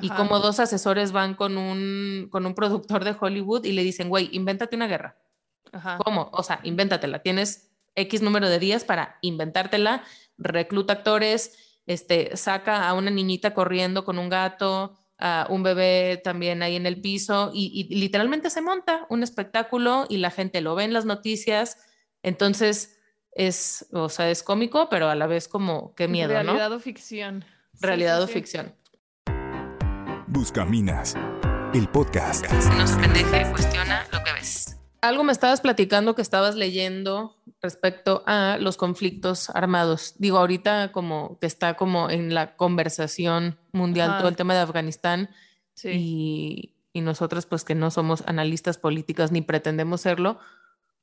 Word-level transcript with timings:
y 0.00 0.08
como 0.10 0.38
dos 0.38 0.58
asesores 0.60 1.12
van 1.12 1.34
con 1.34 1.58
un, 1.58 2.28
con 2.30 2.46
un 2.46 2.54
productor 2.54 3.04
de 3.04 3.14
Hollywood 3.18 3.64
y 3.64 3.72
le 3.72 3.82
dicen, 3.82 4.08
güey, 4.08 4.30
invéntate 4.32 4.76
una 4.76 4.86
guerra. 4.86 5.18
¿Cómo? 6.04 6.30
O 6.32 6.42
sea, 6.42 6.60
invéntatela. 6.62 7.20
Tienes 7.20 7.70
X 7.94 8.22
número 8.22 8.48
de 8.48 8.58
días 8.58 8.84
para 8.84 9.18
inventártela, 9.20 10.04
recluta 10.38 10.94
actores, 10.94 11.80
este, 11.86 12.36
saca 12.36 12.88
a 12.88 12.94
una 12.94 13.10
niñita 13.10 13.54
corriendo 13.54 14.04
con 14.04 14.18
un 14.18 14.28
gato, 14.28 14.98
a 15.18 15.46
un 15.50 15.62
bebé 15.62 16.20
también 16.22 16.62
ahí 16.62 16.76
en 16.76 16.86
el 16.86 17.00
piso 17.00 17.50
y, 17.54 17.70
y, 17.90 17.94
literalmente 17.94 18.50
se 18.50 18.60
monta 18.60 19.06
un 19.08 19.22
espectáculo 19.22 20.06
y 20.08 20.16
la 20.18 20.30
gente 20.30 20.60
lo 20.60 20.74
ve 20.74 20.84
en 20.84 20.92
las 20.92 21.04
noticias. 21.04 21.78
Entonces 22.22 22.98
es, 23.32 23.86
o 23.92 24.08
sea, 24.08 24.30
es 24.30 24.42
cómico, 24.42 24.88
pero 24.88 25.08
a 25.08 25.14
la 25.14 25.26
vez 25.26 25.48
como 25.48 25.94
qué 25.94 26.08
miedo, 26.08 26.28
Realidad 26.28 26.44
¿no? 26.44 26.52
Realidad 26.52 26.76
o 26.76 26.80
ficción. 26.80 27.44
Realidad 27.80 28.22
o 28.22 28.26
ficción. 28.26 28.74
Buscaminas, 30.32 31.14
el 31.74 31.88
podcast. 31.90 32.50
No 32.50 32.86
se 32.86 32.96
pendeje, 32.96 33.50
cuestiona 33.50 34.06
lo 34.10 34.24
que 34.24 34.32
ves. 34.32 34.80
Algo 35.02 35.24
me 35.24 35.32
estabas 35.32 35.60
platicando 35.60 36.14
que 36.14 36.22
estabas 36.22 36.54
leyendo 36.54 37.36
respecto 37.60 38.22
a 38.24 38.56
los 38.58 38.78
conflictos 38.78 39.50
armados. 39.50 40.14
Digo, 40.16 40.38
ahorita 40.38 40.90
como 40.90 41.38
que 41.38 41.46
está 41.46 41.74
como 41.74 42.08
en 42.08 42.32
la 42.32 42.56
conversación 42.56 43.58
mundial 43.72 44.16
todo 44.16 44.28
el 44.28 44.36
tema 44.36 44.54
de 44.54 44.60
Afganistán 44.60 45.28
y, 45.84 46.72
y 46.94 47.02
nosotros 47.02 47.44
pues 47.44 47.62
que 47.62 47.74
no 47.74 47.90
somos 47.90 48.24
analistas 48.26 48.78
políticas 48.78 49.32
ni 49.32 49.42
pretendemos 49.42 50.00
serlo, 50.00 50.38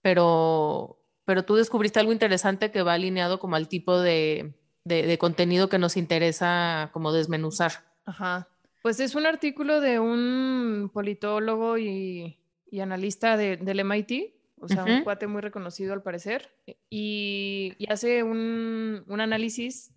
pero, 0.02 1.04
pero 1.26 1.46
tú 1.46 1.54
descubriste 1.54 2.00
algo 2.00 2.14
interesante 2.14 2.72
que 2.72 2.82
va 2.82 2.94
alineado 2.94 3.40
como 3.40 3.58
al 3.58 3.68
tipo 3.68 4.02
de, 4.02 4.56
de, 4.86 5.06
de 5.06 5.18
contenido 5.20 5.70
que 5.70 5.78
nos 5.78 5.98
interesa 5.98 6.90
como 6.94 7.12
desmenuzar. 7.12 7.86
Ajá. 8.06 8.48
Pues 8.82 9.00
es 9.00 9.16
un 9.16 9.26
artículo 9.26 9.82
de 9.82 10.00
un 10.00 10.90
politólogo 10.94 11.78
y 11.78 12.40
y 12.72 12.80
analista 12.80 13.38
de, 13.38 13.58
del 13.58 13.80
MIT, 13.80 14.36
o 14.62 14.68
sea, 14.68 14.84
un 14.84 15.04
cuate 15.04 15.28
muy 15.28 15.42
reconocido 15.42 15.94
al 15.94 16.04
parecer, 16.04 16.52
y, 16.90 17.74
y 17.78 17.92
hace 17.92 18.24
un, 18.24 19.04
un, 19.08 19.22
análisis 19.22 19.94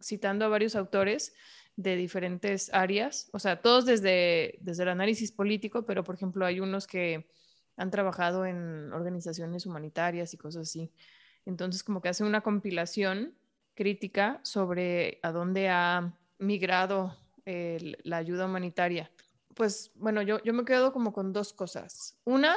citando 0.00 0.44
a 0.44 0.48
varios 0.48 0.76
autores 0.76 1.34
de 1.76 1.96
diferentes 1.96 2.72
áreas, 2.72 3.28
o 3.32 3.38
sea, 3.38 3.60
todos 3.60 3.86
desde, 3.86 4.58
desde 4.60 4.84
el 4.84 4.90
análisis 4.90 5.32
político, 5.32 5.84
pero 5.84 6.04
por 6.04 6.14
ejemplo 6.14 6.46
hay 6.46 6.60
unos 6.60 6.86
que 6.86 7.28
han 7.76 7.90
trabajado 7.90 8.46
en 8.46 8.92
organizaciones 8.92 9.66
humanitarias 9.66 10.32
y 10.34 10.36
cosas 10.36 10.68
así. 10.68 10.90
Entonces, 11.44 11.84
como 11.84 12.00
que 12.00 12.08
hace 12.08 12.24
una 12.24 12.40
compilación 12.40 13.34
crítica 13.74 14.40
sobre 14.42 15.20
a 15.22 15.30
dónde 15.30 15.68
ha 15.68 16.12
migrado 16.38 17.16
la 18.04 18.16
ayuda 18.16 18.46
humanitaria 18.46 19.10
pues 19.58 19.90
bueno, 19.96 20.22
yo, 20.22 20.40
yo 20.44 20.54
me 20.54 20.64
quedo 20.64 20.92
como 20.92 21.12
con 21.12 21.32
dos 21.32 21.52
cosas. 21.52 22.16
Una 22.24 22.56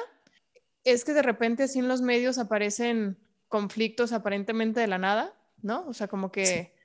es 0.83 1.03
que 1.03 1.13
de 1.13 1.23
repente 1.23 1.63
así 1.63 1.79
en 1.79 1.87
los 1.87 1.99
medios 1.99 2.37
aparecen 2.37 3.17
conflictos 3.47 4.13
aparentemente 4.13 4.81
de 4.81 4.87
la 4.87 4.99
nada, 4.99 5.33
¿no? 5.63 5.87
O 5.87 5.93
sea, 5.95 6.07
como 6.07 6.31
que, 6.31 6.75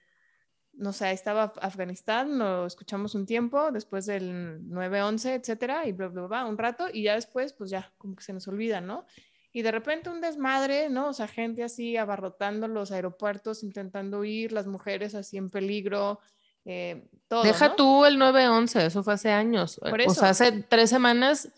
no 0.73 0.95
sé, 0.95 1.11
estaba 1.12 1.53
Afganistán, 1.61 2.39
lo 2.39 2.65
escuchamos 2.65 3.15
un 3.15 3.27
tiempo, 3.27 3.71
después 3.71 4.07
del 4.07 4.62
9-11, 4.71 5.34
etcétera, 5.34 5.87
y 5.87 5.93
bla, 5.93 6.09
bla, 6.09 6.27
bla, 6.27 6.47
un 6.47 6.57
rato, 6.57 6.87
y 6.91 7.03
ya 7.03 7.15
después, 7.15 7.53
pues 7.53 7.69
ya, 7.69 7.93
como 7.99 8.17
que 8.17 8.25
se 8.25 8.33
nos 8.33 8.49
olvida, 8.49 8.81
¿no? 8.81 9.05
Y 9.53 9.61
de 9.61 9.71
repente 9.71 10.09
un 10.09 10.23
desmadre, 10.23 10.89
¿no? 10.89 11.09
O 11.09 11.12
sea, 11.12 11.29
gente 11.29 11.62
así 11.62 11.99
abarrotando 11.99 12.69
los 12.69 12.91
aeropuertos, 12.91 13.62
intentando 13.62 14.21
huir, 14.21 14.53
las 14.53 14.67
mujeres 14.67 15.15
así 15.15 15.37
en 15.37 15.51
peligro, 15.51 16.21
eh, 16.67 17.09
todo, 17.28 17.45
Deja 17.45 17.69
¿no? 17.69 17.77
tú 17.77 18.05
el 18.05 18.19
9-11, 18.19 18.83
eso 18.83 19.03
fue 19.03 19.14
hace 19.14 19.31
años. 19.31 19.81
Por 19.81 20.00
O 20.00 20.11
sea, 20.11 20.31
hace 20.31 20.53
tres 20.53 20.91
semanas, 20.91 21.48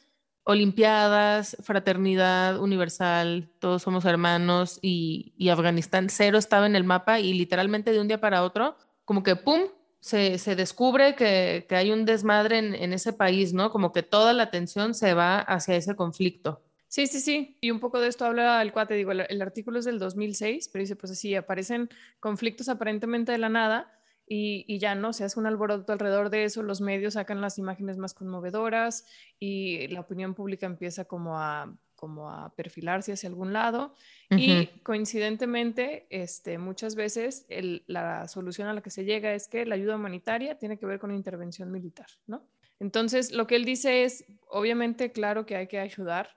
Olimpiadas, 0.44 1.56
Fraternidad 1.62 2.58
Universal, 2.58 3.50
todos 3.58 3.82
somos 3.82 4.04
hermanos 4.04 4.78
y, 4.82 5.32
y 5.36 5.48
Afganistán 5.48 6.08
cero 6.10 6.38
estaba 6.38 6.66
en 6.66 6.76
el 6.76 6.84
mapa 6.84 7.20
y 7.20 7.32
literalmente 7.32 7.90
de 7.92 8.00
un 8.00 8.08
día 8.08 8.20
para 8.20 8.42
otro, 8.42 8.76
como 9.04 9.22
que 9.22 9.36
¡pum! 9.36 9.62
Se, 10.00 10.38
se 10.38 10.54
descubre 10.54 11.16
que, 11.16 11.66
que, 11.68 11.74
hay 11.74 11.90
un 11.90 12.04
desmadre 12.04 12.58
en, 12.58 12.74
en 12.74 12.92
ese 12.92 13.12
país, 13.12 13.52
¿no? 13.52 13.70
Como 13.70 13.92
que 13.92 14.04
toda 14.04 14.32
la 14.32 14.44
atención 14.44 14.94
se 14.94 15.12
va 15.12 15.40
hacia 15.40 15.74
ese 15.74 15.96
conflicto. 15.96 16.62
Sí, 16.86 17.08
sí, 17.08 17.20
sí. 17.20 17.58
Y 17.60 17.72
un 17.72 17.80
poco 17.80 18.00
de 18.00 18.08
esto 18.08 18.24
habla 18.24 18.62
el 18.62 18.72
cuate. 18.72 18.94
Digo, 18.94 19.10
el, 19.10 19.26
el 19.28 19.42
artículo 19.42 19.80
es 19.80 19.84
del 19.84 19.98
2006, 19.98 20.70
pero 20.72 20.82
dice, 20.82 20.94
pues 20.94 21.12
así, 21.12 21.34
aparecen 21.34 21.90
conflictos 22.20 22.68
aparentemente 22.68 23.32
de 23.32 23.38
la 23.38 23.48
nada 23.48 23.97
y, 24.28 24.64
y, 24.66 24.78
ya 24.78 24.94
no 24.94 25.12
se 25.12 25.24
hace 25.24 25.40
un 25.40 25.46
alboroto 25.46 25.92
alrededor 25.92 26.30
de 26.30 26.44
eso, 26.44 26.62
los 26.62 26.80
medios 26.80 27.14
sacan 27.14 27.40
las 27.40 27.58
imágenes 27.58 27.96
más 27.96 28.14
conmovedoras 28.14 29.06
y 29.38 29.88
la 29.88 30.00
opinión 30.00 30.34
pública 30.34 30.66
empieza 30.66 31.06
como 31.06 31.38
a, 31.38 31.74
como 31.96 32.30
a 32.30 32.54
perfilarse 32.54 33.12
hacia 33.12 33.28
algún 33.28 33.52
lado 33.52 33.94
uh 34.30 34.34
-huh. 34.34 34.38
y 34.38 34.80
coincidentemente 34.82 36.06
este, 36.10 36.58
muchas 36.58 36.94
veces 36.94 37.46
el, 37.48 37.84
la 37.86 38.28
solución 38.28 38.68
a 38.68 38.72
la 38.74 38.82
que 38.82 38.90
se 38.90 39.04
llega 39.04 39.32
es 39.32 39.48
que 39.48 39.66
la 39.66 39.74
ayuda 39.74 39.96
humanitaria 39.96 40.58
tiene 40.58 40.78
que 40.78 40.86
ver 40.86 40.98
con 40.98 41.10
intervención 41.10 41.70
militar, 41.72 42.06
¿no? 42.26 42.46
Entonces, 42.80 43.32
lo 43.32 43.46
que 43.46 43.56
él 43.56 43.64
dice 43.64 44.04
es, 44.04 44.24
obviamente, 44.48 45.10
claro 45.10 45.46
que 45.46 45.56
hay 45.56 45.66
que 45.66 45.80
ayudar, 45.80 46.36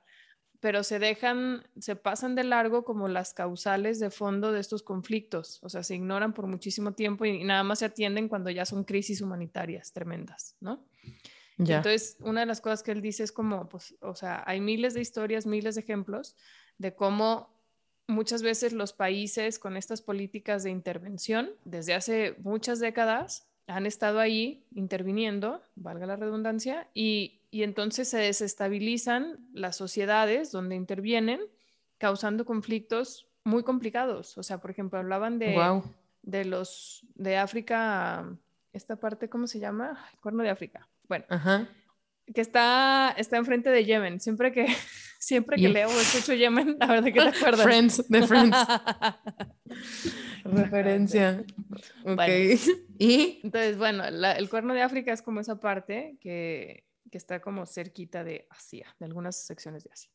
pero 0.61 0.83
se 0.83 0.99
dejan, 0.99 1.63
se 1.79 1.95
pasan 1.95 2.35
de 2.35 2.43
largo 2.43 2.85
como 2.85 3.07
las 3.07 3.33
causales 3.33 3.99
de 3.99 4.11
fondo 4.11 4.51
de 4.53 4.61
estos 4.61 4.83
conflictos, 4.83 5.59
o 5.63 5.69
sea, 5.69 5.83
se 5.83 5.95
ignoran 5.95 6.33
por 6.33 6.47
muchísimo 6.47 6.93
tiempo 6.93 7.25
y 7.25 7.43
nada 7.43 7.63
más 7.63 7.79
se 7.79 7.85
atienden 7.85 8.29
cuando 8.29 8.51
ya 8.51 8.63
son 8.65 8.83
crisis 8.83 9.21
humanitarias 9.21 9.91
tremendas, 9.91 10.55
¿no? 10.61 10.85
Ya. 11.57 11.77
Entonces, 11.77 12.15
una 12.21 12.41
de 12.41 12.45
las 12.45 12.61
cosas 12.61 12.83
que 12.83 12.91
él 12.91 13.01
dice 13.01 13.23
es 13.23 13.31
como, 13.31 13.67
pues, 13.69 13.95
o 14.01 14.15
sea, 14.15 14.43
hay 14.45 14.61
miles 14.61 14.93
de 14.93 15.01
historias, 15.01 15.45
miles 15.45 15.75
de 15.75 15.81
ejemplos 15.81 16.35
de 16.77 16.95
cómo 16.95 17.49
muchas 18.07 18.43
veces 18.43 18.71
los 18.71 18.93
países 18.93 19.57
con 19.57 19.77
estas 19.77 20.01
políticas 20.01 20.63
de 20.63 20.69
intervención, 20.69 21.51
desde 21.65 21.95
hace 21.95 22.35
muchas 22.43 22.79
décadas, 22.79 23.47
han 23.65 23.85
estado 23.87 24.19
ahí 24.19 24.65
interviniendo, 24.75 25.63
valga 25.75 26.05
la 26.05 26.17
redundancia, 26.17 26.87
y, 26.93 27.40
y 27.51 27.63
entonces 27.63 28.07
se 28.07 28.17
desestabilizan 28.17 29.37
las 29.53 29.75
sociedades 29.75 30.51
donde 30.51 30.75
intervienen, 30.75 31.41
causando 31.97 32.45
conflictos 32.45 33.27
muy 33.43 33.63
complicados. 33.63 34.37
O 34.37 34.43
sea, 34.43 34.59
por 34.59 34.71
ejemplo, 34.71 34.97
hablaban 34.97 35.37
de, 35.37 35.55
wow. 35.55 35.83
de 36.21 36.45
los 36.45 37.05
de 37.15 37.37
África, 37.37 38.25
esta 38.71 38.95
parte, 38.95 39.29
¿cómo 39.29 39.47
se 39.47 39.59
llama? 39.59 40.03
El 40.13 40.19
cuerno 40.21 40.43
de 40.43 40.49
África. 40.49 40.87
Bueno, 41.09 41.25
Ajá. 41.27 41.67
que 42.33 42.39
está, 42.39 43.13
está 43.17 43.35
enfrente 43.35 43.69
de 43.69 43.83
Yemen. 43.83 44.21
Siempre 44.21 44.53
que, 44.53 44.67
siempre 45.19 45.57
que 45.57 45.63
yeah. 45.63 45.71
leo 45.71 45.89
o 45.89 45.99
escucho 45.99 46.33
Yemen, 46.33 46.77
la 46.79 46.87
verdad 46.87 47.05
que 47.05 47.11
te 47.11 47.37
acuerdas. 47.37 47.63
Friends, 47.63 48.07
de 48.07 48.27
Friends. 48.27 48.57
Referencia. 50.45 51.43
Ok. 52.05 52.15
Bueno. 52.15 52.61
¿Y? 52.97 53.41
Entonces, 53.43 53.77
bueno, 53.77 54.09
la, 54.09 54.33
el 54.33 54.49
cuerno 54.49 54.73
de 54.73 54.83
África 54.83 55.11
es 55.11 55.21
como 55.21 55.41
esa 55.41 55.59
parte 55.59 56.17
que, 56.21 56.85
que, 57.11 57.17
está 57.17 57.41
como 57.41 57.65
cerquita 57.65 58.23
de 58.23 58.47
Asia, 58.49 58.95
de 58.99 59.05
algunas 59.05 59.45
secciones 59.45 59.83
de 59.83 59.91
Asia. 59.91 60.11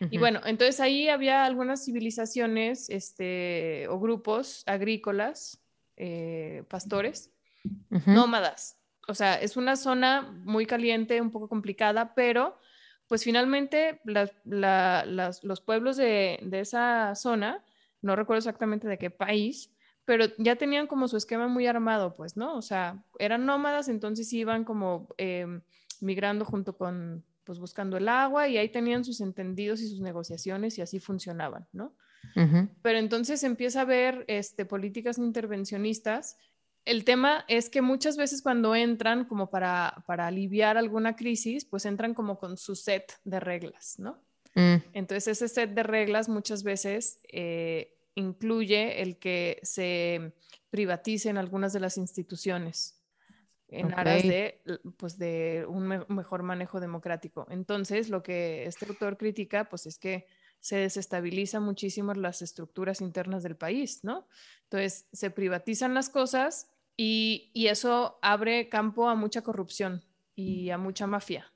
Uh 0.00 0.04
-huh. 0.04 0.08
Y 0.12 0.18
bueno, 0.18 0.40
entonces 0.44 0.80
ahí 0.80 1.08
había 1.08 1.44
algunas 1.44 1.84
civilizaciones 1.84 2.88
este, 2.88 3.86
o 3.88 3.98
grupos 3.98 4.62
agrícolas, 4.66 5.60
eh, 5.96 6.64
pastores, 6.68 7.30
uh 7.90 7.96
-huh. 7.96 8.14
nómadas. 8.14 8.78
O 9.08 9.14
sea, 9.14 9.34
es 9.34 9.56
una 9.56 9.76
zona 9.76 10.22
muy 10.44 10.66
caliente, 10.66 11.20
un 11.20 11.30
poco 11.30 11.48
complicada, 11.48 12.14
pero 12.14 12.58
pues 13.08 13.24
finalmente 13.24 14.00
la, 14.04 14.30
la, 14.44 15.04
las, 15.06 15.42
los 15.42 15.60
pueblos 15.60 15.96
de, 15.96 16.38
de 16.42 16.60
esa 16.60 17.14
zona 17.14 17.64
no 18.02 18.16
recuerdo 18.16 18.38
exactamente 18.38 18.86
de 18.86 18.98
qué 18.98 19.10
país, 19.10 19.74
pero 20.04 20.26
ya 20.38 20.56
tenían 20.56 20.86
como 20.86 21.08
su 21.08 21.16
esquema 21.16 21.48
muy 21.48 21.66
armado, 21.66 22.16
pues, 22.16 22.36
¿no? 22.36 22.56
O 22.56 22.62
sea, 22.62 23.02
eran 23.18 23.44
nómadas, 23.44 23.88
entonces 23.88 24.32
iban 24.32 24.64
como 24.64 25.08
eh, 25.18 25.60
migrando 26.02 26.44
junto 26.44 26.76
con, 26.76 27.24
pues, 27.44 27.58
buscando 27.58 27.96
el 27.96 28.08
agua 28.08 28.48
y 28.48 28.58
ahí 28.58 28.68
tenían 28.68 29.04
sus 29.04 29.20
entendidos 29.20 29.80
y 29.80 29.88
sus 29.88 30.00
negociaciones 30.00 30.78
y 30.78 30.82
así 30.82 31.00
funcionaban, 31.00 31.66
¿no? 31.72 31.94
Uh 32.36 32.40
-huh. 32.40 32.68
Pero 32.82 32.98
entonces 32.98 33.42
empieza 33.44 33.80
a 33.80 33.82
haber 33.82 34.24
este, 34.28 34.64
políticas 34.64 35.18
intervencionistas. 35.18 36.36
El 36.84 37.04
tema 37.04 37.44
es 37.48 37.70
que 37.70 37.82
muchas 37.82 38.16
veces 38.16 38.42
cuando 38.42 38.74
entran 38.74 39.24
como 39.24 39.50
para, 39.50 40.04
para 40.06 40.26
aliviar 40.26 40.76
alguna 40.76 41.16
crisis, 41.16 41.64
pues 41.64 41.84
entran 41.84 42.14
como 42.14 42.38
con 42.38 42.56
su 42.56 42.74
set 42.74 43.12
de 43.24 43.40
reglas, 43.40 43.98
¿no? 43.98 44.22
Mm. 44.54 44.82
Entonces, 44.92 45.28
ese 45.28 45.48
set 45.48 45.74
de 45.74 45.82
reglas 45.82 46.28
muchas 46.28 46.62
veces 46.62 47.20
eh, 47.30 47.94
incluye 48.14 49.02
el 49.02 49.18
que 49.18 49.60
se 49.62 50.34
privaticen 50.70 51.38
algunas 51.38 51.72
de 51.72 51.80
las 51.80 51.96
instituciones 51.96 52.97
en 53.68 53.92
Okay. 53.92 54.00
aras 54.00 54.26
de, 54.26 54.62
pues, 54.96 55.18
de 55.18 55.66
un 55.68 55.86
me- 55.86 56.04
mejor 56.08 56.42
manejo 56.42 56.80
democrático. 56.80 57.46
Entonces, 57.50 58.08
lo 58.10 58.22
que 58.22 58.64
este 58.66 58.86
autor 58.86 59.16
critica, 59.18 59.68
pues, 59.68 59.86
es 59.86 59.98
que 59.98 60.26
se 60.60 60.76
desestabilizan 60.76 61.62
muchísimo 61.62 62.14
las 62.14 62.42
estructuras 62.42 63.00
internas 63.00 63.42
del 63.42 63.56
país, 63.56 64.02
¿no? 64.04 64.28
Entonces, 64.64 65.08
se 65.12 65.30
privatizan 65.30 65.94
las 65.94 66.08
cosas 66.10 66.72
y, 66.96 67.50
y 67.54 67.68
eso 67.68 68.18
abre 68.22 68.68
campo 68.68 69.08
a 69.08 69.14
mucha 69.14 69.42
corrupción 69.42 70.04
y 70.34 70.70
a 70.70 70.78
mucha 70.78 71.06
mafia. 71.06 71.52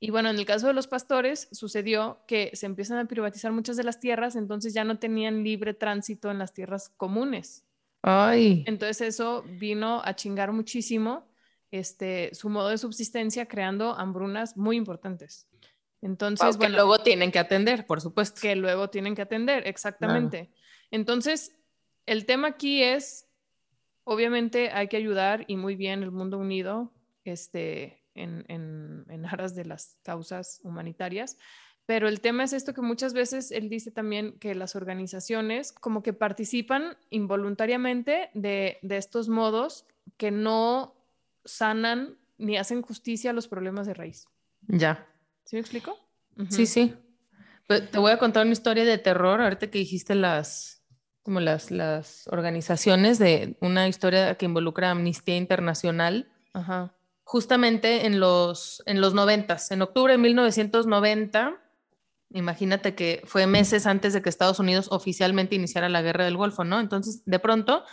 Y 0.00 0.10
bueno, 0.10 0.30
en 0.30 0.36
el 0.38 0.46
caso 0.46 0.66
de 0.66 0.74
los 0.74 0.88
pastores 0.88 1.48
sucedió 1.52 2.24
que 2.26 2.50
se 2.54 2.66
empiezan 2.66 2.98
a 2.98 3.06
privatizar 3.08 3.52
muchas 3.52 3.76
de 3.76 3.84
las 3.84 4.00
tierras, 4.00 4.36
entonces 4.36 4.74
ya 4.74 4.84
no 4.84 4.98
tenían 4.98 5.44
libre 5.44 5.74
tránsito 5.74 6.30
en 6.30 6.38
las 6.38 6.52
tierras 6.52 6.88
comunes. 6.90 7.66
Ay. 8.02 8.64
Entonces 8.64 9.00
eso 9.00 9.44
vino 9.44 10.02
a 10.04 10.14
chingar 10.14 10.52
muchísimo 10.52 11.31
este, 11.72 12.30
su 12.34 12.50
modo 12.50 12.68
de 12.68 12.78
subsistencia, 12.78 13.46
creando 13.46 13.98
hambrunas 13.98 14.56
muy 14.56 14.76
importantes. 14.76 15.48
Entonces, 16.02 16.56
bueno, 16.56 16.60
que 16.60 16.76
luego 16.76 16.98
tienen 16.98 17.32
que 17.32 17.38
atender, 17.38 17.86
por 17.86 18.00
supuesto. 18.00 18.40
Que 18.40 18.54
luego 18.54 18.90
tienen 18.90 19.14
que 19.14 19.22
atender, 19.22 19.66
exactamente. 19.66 20.52
Entonces, 20.90 21.56
el 22.06 22.26
tema 22.26 22.48
aquí 22.48 22.82
es, 22.82 23.28
obviamente 24.04 24.70
hay 24.70 24.88
que 24.88 24.98
ayudar 24.98 25.44
y 25.48 25.56
muy 25.56 25.74
bien 25.74 26.02
el 26.02 26.10
mundo 26.10 26.38
unido, 26.38 26.92
este, 27.24 28.04
en, 28.14 28.44
en, 28.48 29.26
aras 29.26 29.54
de 29.54 29.64
las 29.64 29.96
causas 30.02 30.60
humanitarias. 30.64 31.38
Pero 31.86 32.06
el 32.06 32.20
tema 32.20 32.44
es 32.44 32.52
esto 32.52 32.74
que 32.74 32.82
muchas 32.82 33.14
veces 33.14 33.50
él 33.50 33.68
dice 33.68 33.90
también 33.90 34.38
que 34.38 34.54
las 34.54 34.76
organizaciones 34.76 35.72
como 35.72 36.02
que 36.02 36.12
participan 36.12 36.96
involuntariamente 37.10 38.30
de, 38.34 38.78
de 38.82 38.96
estos 38.98 39.28
modos 39.28 39.86
que 40.16 40.30
no 40.30 41.01
sanan 41.44 42.18
ni 42.38 42.56
hacen 42.56 42.82
justicia 42.82 43.30
a 43.30 43.34
los 43.34 43.48
problemas 43.48 43.86
de 43.86 43.94
raíz. 43.94 44.26
Ya. 44.68 45.06
¿Sí 45.44 45.56
me 45.56 45.60
explico? 45.60 45.98
Sí, 46.48 46.66
sí. 46.66 46.94
Pues, 47.66 47.90
te 47.90 47.98
voy 47.98 48.12
a 48.12 48.18
contar 48.18 48.44
una 48.44 48.52
historia 48.52 48.84
de 48.84 48.98
terror, 48.98 49.40
ahorita 49.40 49.70
que 49.70 49.78
dijiste 49.78 50.14
las, 50.14 50.82
como 51.22 51.40
las, 51.40 51.70
las 51.70 52.26
organizaciones 52.28 53.18
de 53.18 53.56
una 53.60 53.86
historia 53.88 54.36
que 54.36 54.46
involucra 54.46 54.88
a 54.88 54.92
Amnistía 54.92 55.36
Internacional. 55.36 56.32
Ajá 56.52 56.94
justamente 57.32 58.04
en 58.04 58.20
los, 58.20 58.82
en 58.84 59.00
los 59.00 59.14
90, 59.14 59.56
en 59.70 59.80
octubre 59.80 60.12
de 60.12 60.18
1990, 60.18 61.58
imagínate 62.34 62.94
que 62.94 63.22
fue 63.24 63.46
meses 63.46 63.86
antes 63.86 64.12
de 64.12 64.20
que 64.20 64.28
Estados 64.28 64.58
Unidos 64.58 64.88
oficialmente 64.90 65.54
iniciara 65.54 65.88
la 65.88 66.02
guerra 66.02 66.26
del 66.26 66.36
Golfo, 66.36 66.64
¿no? 66.64 66.78
Entonces, 66.78 67.22
de 67.24 67.38
pronto, 67.38 67.84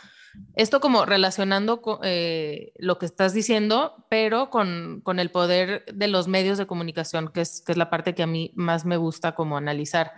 esto 0.56 0.80
como 0.80 1.06
relacionando 1.06 1.82
con, 1.82 2.00
eh, 2.04 2.74
lo 2.78 2.98
que 2.98 3.06
estás 3.06 3.34
diciendo, 3.34 4.06
pero 4.10 4.50
con, 4.50 5.02
con, 5.04 5.20
el 5.20 5.32
poder 5.32 5.86
de 5.94 6.08
los 6.08 6.28
medios 6.28 6.58
de 6.58 6.68
comunicación, 6.68 7.30
que 7.30 7.42
es, 7.42 7.62
que 7.62 7.72
es 7.72 7.78
la 7.78 7.90
parte 7.90 8.16
que 8.16 8.24
a 8.24 8.28
mí 8.28 8.52
más 8.56 8.86
me 8.86 8.98
gusta 8.98 9.36
como 9.36 9.58
analizar. 9.58 10.12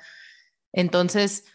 Entonces, 0.73 1.45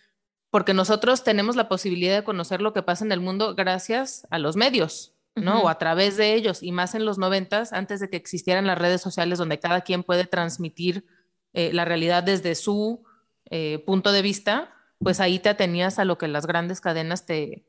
porque 0.50 0.74
nosotros 0.74 1.24
tenemos 1.24 1.56
la 1.56 1.68
posibilidad 1.68 2.16
de 2.16 2.24
conocer 2.24 2.62
lo 2.62 2.72
que 2.72 2.82
pasa 2.82 3.04
en 3.04 3.12
el 3.12 3.20
mundo 3.20 3.54
gracias 3.54 4.26
a 4.30 4.38
los 4.38 4.56
medios, 4.56 5.14
¿no? 5.34 5.62
O 5.62 5.68
a 5.68 5.78
través 5.78 6.16
de 6.16 6.34
ellos, 6.34 6.62
y 6.62 6.72
más 6.72 6.94
en 6.94 7.04
los 7.04 7.18
noventas, 7.18 7.72
antes 7.72 8.00
de 8.00 8.08
que 8.08 8.16
existieran 8.16 8.66
las 8.66 8.78
redes 8.78 9.02
sociales 9.02 9.38
donde 9.38 9.60
cada 9.60 9.82
quien 9.82 10.02
puede 10.02 10.24
transmitir 10.24 11.04
eh, 11.52 11.72
la 11.74 11.84
realidad 11.84 12.22
desde 12.22 12.54
su 12.54 13.04
eh, 13.50 13.82
punto 13.84 14.12
de 14.12 14.22
vista, 14.22 14.72
pues 14.98 15.20
ahí 15.20 15.38
te 15.38 15.50
atenías 15.50 15.98
a 15.98 16.04
lo 16.04 16.16
que 16.16 16.28
las 16.28 16.46
grandes 16.46 16.80
cadenas 16.80 17.26
te, 17.26 17.66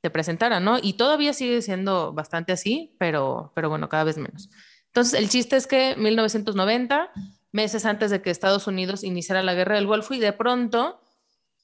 te 0.00 0.10
presentaran, 0.10 0.64
¿no? 0.64 0.78
Y 0.80 0.94
todavía 0.94 1.32
sigue 1.32 1.62
siendo 1.62 2.12
bastante 2.12 2.52
así, 2.52 2.94
pero, 2.98 3.52
pero 3.54 3.68
bueno, 3.68 3.88
cada 3.88 4.04
vez 4.04 4.16
menos. 4.16 4.50
Entonces, 4.86 5.20
el 5.20 5.28
chiste 5.28 5.56
es 5.56 5.66
que 5.66 5.94
1990, 5.96 7.10
meses 7.52 7.84
antes 7.84 8.10
de 8.10 8.22
que 8.22 8.30
Estados 8.30 8.66
Unidos 8.66 9.04
iniciara 9.04 9.42
la 9.42 9.54
guerra 9.54 9.76
del 9.76 9.86
Golfo, 9.86 10.14
y 10.14 10.18
de 10.18 10.32
pronto, 10.32 11.00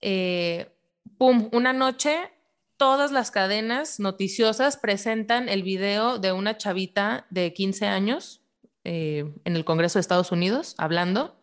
eh, 0.01 0.73
¡pum!, 1.19 1.49
una 1.53 1.73
noche 1.73 2.31
todas 2.77 3.11
las 3.11 3.31
cadenas 3.31 4.01
noticiosas 4.01 4.77
presentan 4.77 5.49
el 5.49 5.63
video 5.63 6.19
de 6.19 6.33
una 6.33 6.59
chavita 6.59 7.27
de 7.31 7.53
15 7.55 7.87
años 7.87 8.43
eh, 8.85 9.33
en 9.45 9.57
el 9.57 9.65
Congreso 9.65 9.99
de 9.99 10.03
Estados 10.03 10.31
Unidos 10.31 10.75
hablando. 10.79 11.37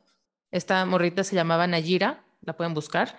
Esta 0.51 0.85
morrita 0.85 1.23
se 1.23 1.35
llamaba 1.35 1.65
Nayira, 1.65 2.23
la 2.41 2.55
pueden 2.55 2.75
buscar, 2.75 3.17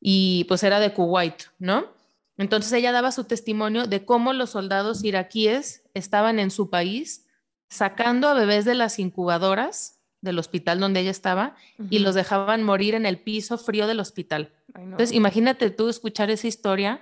y 0.00 0.44
pues 0.44 0.62
era 0.62 0.78
de 0.78 0.92
Kuwait, 0.94 1.44
¿no? 1.58 1.97
Entonces 2.38 2.72
ella 2.72 2.92
daba 2.92 3.12
su 3.12 3.24
testimonio 3.24 3.86
de 3.86 4.04
cómo 4.04 4.32
los 4.32 4.50
soldados 4.50 5.04
iraquíes 5.04 5.82
estaban 5.92 6.38
en 6.38 6.50
su 6.50 6.70
país 6.70 7.26
sacando 7.68 8.28
a 8.28 8.34
bebés 8.34 8.64
de 8.64 8.74
las 8.74 8.98
incubadoras 8.98 10.00
del 10.20 10.38
hospital 10.38 10.80
donde 10.80 11.00
ella 11.00 11.10
estaba 11.10 11.54
y 11.90 11.98
los 11.98 12.14
dejaban 12.14 12.62
morir 12.62 12.94
en 12.94 13.06
el 13.06 13.18
piso 13.18 13.58
frío 13.58 13.86
del 13.86 14.00
hospital. 14.00 14.52
Entonces 14.74 15.12
imagínate 15.12 15.70
tú 15.70 15.88
escuchar 15.88 16.30
esa 16.30 16.46
historia 16.46 17.00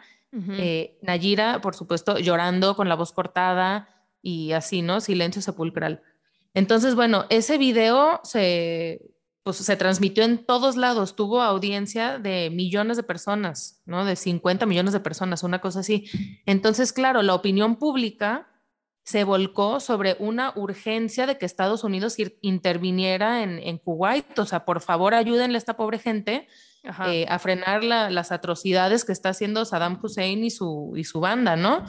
eh, 0.59 0.99
Nayira, 1.03 1.61
por 1.61 1.75
supuesto, 1.75 2.19
llorando 2.19 2.77
con 2.77 2.89
la 2.89 2.95
voz 2.95 3.13
cortada 3.13 3.89
y 4.23 4.53
así, 4.53 4.83
¿no? 4.83 5.01
Silencio 5.01 5.41
sepulcral. 5.41 6.03
Entonces, 6.53 6.95
bueno, 6.95 7.27
ese 7.31 7.59
video 7.59 8.21
se, 8.23 9.01
pues, 9.47 9.59
se 9.59 9.77
transmitió 9.77 10.25
en 10.25 10.45
todos 10.45 10.75
lados, 10.75 11.15
tuvo 11.15 11.41
audiencia 11.41 12.19
de 12.19 12.51
millones 12.51 12.97
de 12.97 13.05
personas, 13.05 13.81
¿no? 13.87 14.05
De 14.05 14.17
50 14.17 14.67
millones 14.67 14.93
de 14.93 14.99
personas, 14.99 15.45
una 15.45 15.61
cosa 15.61 15.79
así. 15.79 16.11
Entonces, 16.47 16.93
claro, 16.93 17.23
la 17.23 17.33
opinión 17.33 17.77
pública 17.77 18.49
se 19.05 19.23
volcó 19.23 19.79
sobre 19.79 20.17
una 20.19 20.53
urgencia 20.57 21.29
de 21.29 21.39
que 21.39 21.47
Estados 21.47 21.85
Unidos 21.85 22.17
interviniera 22.41 23.45
en, 23.45 23.61
en 23.61 23.79
Kuwait, 23.79 24.37
o 24.37 24.47
sea, 24.47 24.65
por 24.65 24.81
favor 24.81 25.15
ayúdenle 25.15 25.57
a 25.57 25.59
esta 25.59 25.77
pobre 25.77 26.01
gente 26.01 26.49
eh, 27.07 27.27
a 27.29 27.39
frenar 27.39 27.85
las 27.85 28.33
atrocidades 28.33 29.05
que 29.05 29.13
está 29.13 29.29
haciendo 29.29 29.65
Saddam 29.65 30.01
Hussein 30.03 30.43
y 30.43 30.51
su, 30.51 30.95
y 30.97 31.05
su 31.05 31.21
banda, 31.21 31.55
¿no? 31.55 31.85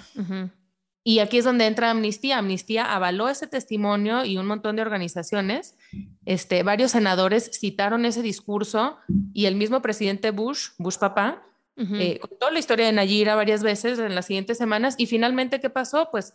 Y 1.08 1.20
aquí 1.20 1.38
es 1.38 1.46
donde 1.46 1.68
entra 1.68 1.90
Amnistía. 1.90 2.38
Amnistía 2.38 2.94
avaló 2.94 3.30
ese 3.30 3.48
testimonio 3.48 4.26
y 4.26 4.36
un 4.36 4.46
montón 4.46 4.76
de 4.76 4.82
organizaciones. 4.82 5.78
Este, 6.26 6.64
varios 6.64 6.92
senadores 6.92 7.50
citaron 7.58 8.06
ese 8.06 8.22
discurso 8.22 8.98
y 9.34 9.46
el 9.46 9.56
mismo 9.56 9.82
presidente 9.82 10.32
Bush, 10.32 10.72
Bush 10.78 10.98
papá, 10.98 11.48
eh, 11.78 12.20
contó 12.20 12.50
la 12.50 12.60
historia 12.60 12.88
de 12.88 12.92
Nayira 12.92 13.36
varias 13.36 13.64
veces 13.64 14.00
en 14.00 14.16
las 14.16 14.26
siguientes 14.26 14.58
semanas 14.58 14.96
y 14.98 15.06
finalmente, 15.06 15.62
¿qué 15.62 15.70
pasó? 15.70 16.10
Pues 16.12 16.34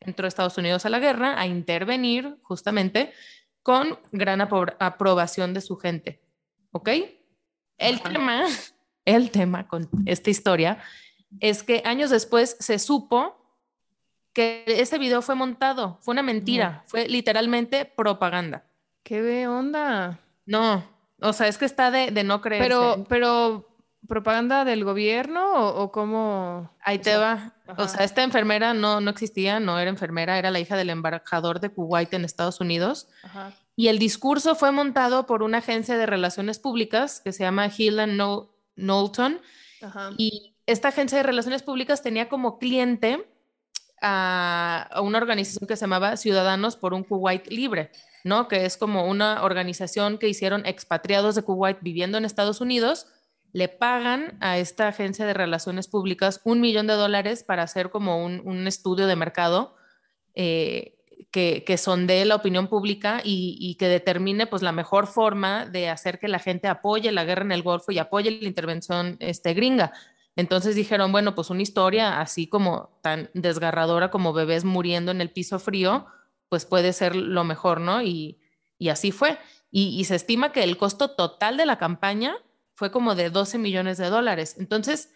entró 0.00 0.26
Estados 0.26 0.58
Unidos 0.58 0.84
a 0.84 0.90
la 0.90 0.98
guerra 0.98 1.40
a 1.40 1.46
intervenir 1.46 2.38
justamente 2.42 3.12
con 3.62 4.00
gran 4.10 4.40
aprobación 4.40 5.54
de 5.54 5.60
su 5.60 5.76
gente. 5.76 6.20
¿Ok? 6.72 6.88
El 7.76 8.00
tema, 8.00 8.46
el 9.04 9.30
tema 9.30 9.68
con 9.68 9.88
esta 10.06 10.28
historia 10.28 10.78
es 11.38 11.62
que 11.62 11.82
años 11.84 12.10
después 12.10 12.56
se 12.58 12.80
supo 12.80 13.37
que 14.38 14.62
ese 14.68 14.98
video 14.98 15.20
fue 15.20 15.34
montado, 15.34 15.98
fue 16.00 16.12
una 16.12 16.22
mentira, 16.22 16.84
fue 16.86 17.08
literalmente 17.08 17.84
propaganda. 17.84 18.62
¿Qué 19.02 19.48
onda? 19.48 20.20
No, 20.46 20.84
o 21.20 21.32
sea, 21.32 21.48
es 21.48 21.58
que 21.58 21.64
está 21.64 21.90
de, 21.90 22.12
no 22.22 22.40
creer. 22.40 22.62
Pero, 22.62 23.04
pero, 23.08 23.66
¿propaganda 24.06 24.64
del 24.64 24.84
gobierno 24.84 25.70
o, 25.70 25.90
cómo? 25.90 26.70
Ahí 26.84 27.00
te 27.00 27.16
va. 27.16 27.56
O 27.76 27.88
sea, 27.88 28.04
esta 28.04 28.22
enfermera 28.22 28.74
no, 28.74 29.00
no 29.00 29.10
existía, 29.10 29.58
no 29.58 29.76
era 29.80 29.90
enfermera, 29.90 30.38
era 30.38 30.52
la 30.52 30.60
hija 30.60 30.76
del 30.76 30.90
embajador 30.90 31.58
de 31.58 31.70
Kuwait 31.70 32.14
en 32.14 32.24
Estados 32.24 32.60
Unidos. 32.60 33.08
Ajá. 33.24 33.52
Y 33.74 33.88
el 33.88 33.98
discurso 33.98 34.54
fue 34.54 34.70
montado 34.70 35.26
por 35.26 35.42
una 35.42 35.58
agencia 35.58 35.98
de 35.98 36.06
relaciones 36.06 36.60
públicas 36.60 37.20
que 37.24 37.32
se 37.32 37.42
llama 37.42 37.68
Hill 37.76 37.98
Knowlton. 38.76 39.40
Y 40.16 40.54
esta 40.66 40.88
agencia 40.88 41.18
de 41.18 41.24
relaciones 41.24 41.64
públicas 41.64 42.04
tenía 42.04 42.28
como 42.28 42.60
cliente 42.60 43.26
a, 44.02 45.00
una 45.02 45.18
organización 45.18 45.66
que 45.66 45.76
se 45.76 45.82
llamaba 45.82 46.16
Ciudadanos 46.16 46.76
por 46.76 46.94
un 46.94 47.04
Kuwait 47.04 47.46
Libre, 47.48 47.90
¿no? 48.24 48.48
Que 48.48 48.64
es 48.64 48.76
como 48.76 49.06
una 49.06 49.42
organización 49.42 50.18
que 50.18 50.28
hicieron 50.28 50.66
expatriados 50.66 51.34
de 51.34 51.42
Kuwait 51.42 51.78
viviendo 51.80 52.18
en 52.18 52.24
Estados 52.24 52.60
Unidos. 52.60 53.06
Le 53.52 53.68
pagan 53.68 54.36
a 54.40 54.58
esta 54.58 54.88
agencia 54.88 55.26
de 55.26 55.34
relaciones 55.34 55.88
públicas 55.88 56.40
un 56.44 56.60
millón 56.60 56.86
de 56.86 56.94
dólares 56.94 57.44
para 57.44 57.62
hacer 57.62 57.90
como 57.90 58.24
un, 58.24 58.66
estudio 58.66 59.06
de 59.06 59.16
mercado 59.16 59.76
eh, 60.34 60.98
que, 61.30 61.64
que 61.66 61.76
sondee 61.76 62.24
la 62.24 62.36
opinión 62.36 62.68
pública 62.68 63.20
y, 63.24 63.76
que 63.78 63.88
determine 63.88 64.46
pues 64.46 64.62
la 64.62 64.72
mejor 64.72 65.06
forma 65.06 65.66
de 65.66 65.88
hacer 65.88 66.18
que 66.18 66.28
la 66.28 66.38
gente 66.38 66.68
apoye 66.68 67.12
la 67.12 67.24
guerra 67.24 67.44
en 67.44 67.52
el 67.52 67.62
Golfo 67.62 67.92
y 67.92 67.98
apoye 67.98 68.30
la 68.30 68.48
intervención 68.48 69.16
este, 69.20 69.54
gringa. 69.54 69.92
Entonces 70.38 70.76
dijeron, 70.76 71.10
bueno, 71.10 71.34
pues 71.34 71.50
una 71.50 71.62
historia 71.62 72.20
así 72.20 72.46
como 72.46 72.96
tan 73.02 73.28
desgarradora 73.34 74.12
como 74.12 74.32
bebés 74.32 74.64
muriendo 74.64 75.10
en 75.10 75.20
el 75.20 75.32
piso 75.32 75.58
frío, 75.58 76.06
pues 76.48 76.64
puede 76.64 76.92
ser 76.92 77.16
lo 77.16 77.42
mejor, 77.42 77.80
¿no? 77.80 78.02
Y, 78.02 78.38
así 78.88 79.10
fue. 79.10 79.36
Y, 79.72 80.04
se 80.04 80.14
estima 80.14 80.52
que 80.52 80.62
el 80.62 80.76
costo 80.76 81.10
total 81.10 81.56
de 81.56 81.66
la 81.66 81.76
campaña 81.76 82.36
fue 82.76 82.92
como 82.92 83.16
de 83.16 83.30
12 83.30 83.58
millones 83.58 83.98
de 83.98 84.10
dólares. 84.10 84.54
Entonces, 84.60 85.12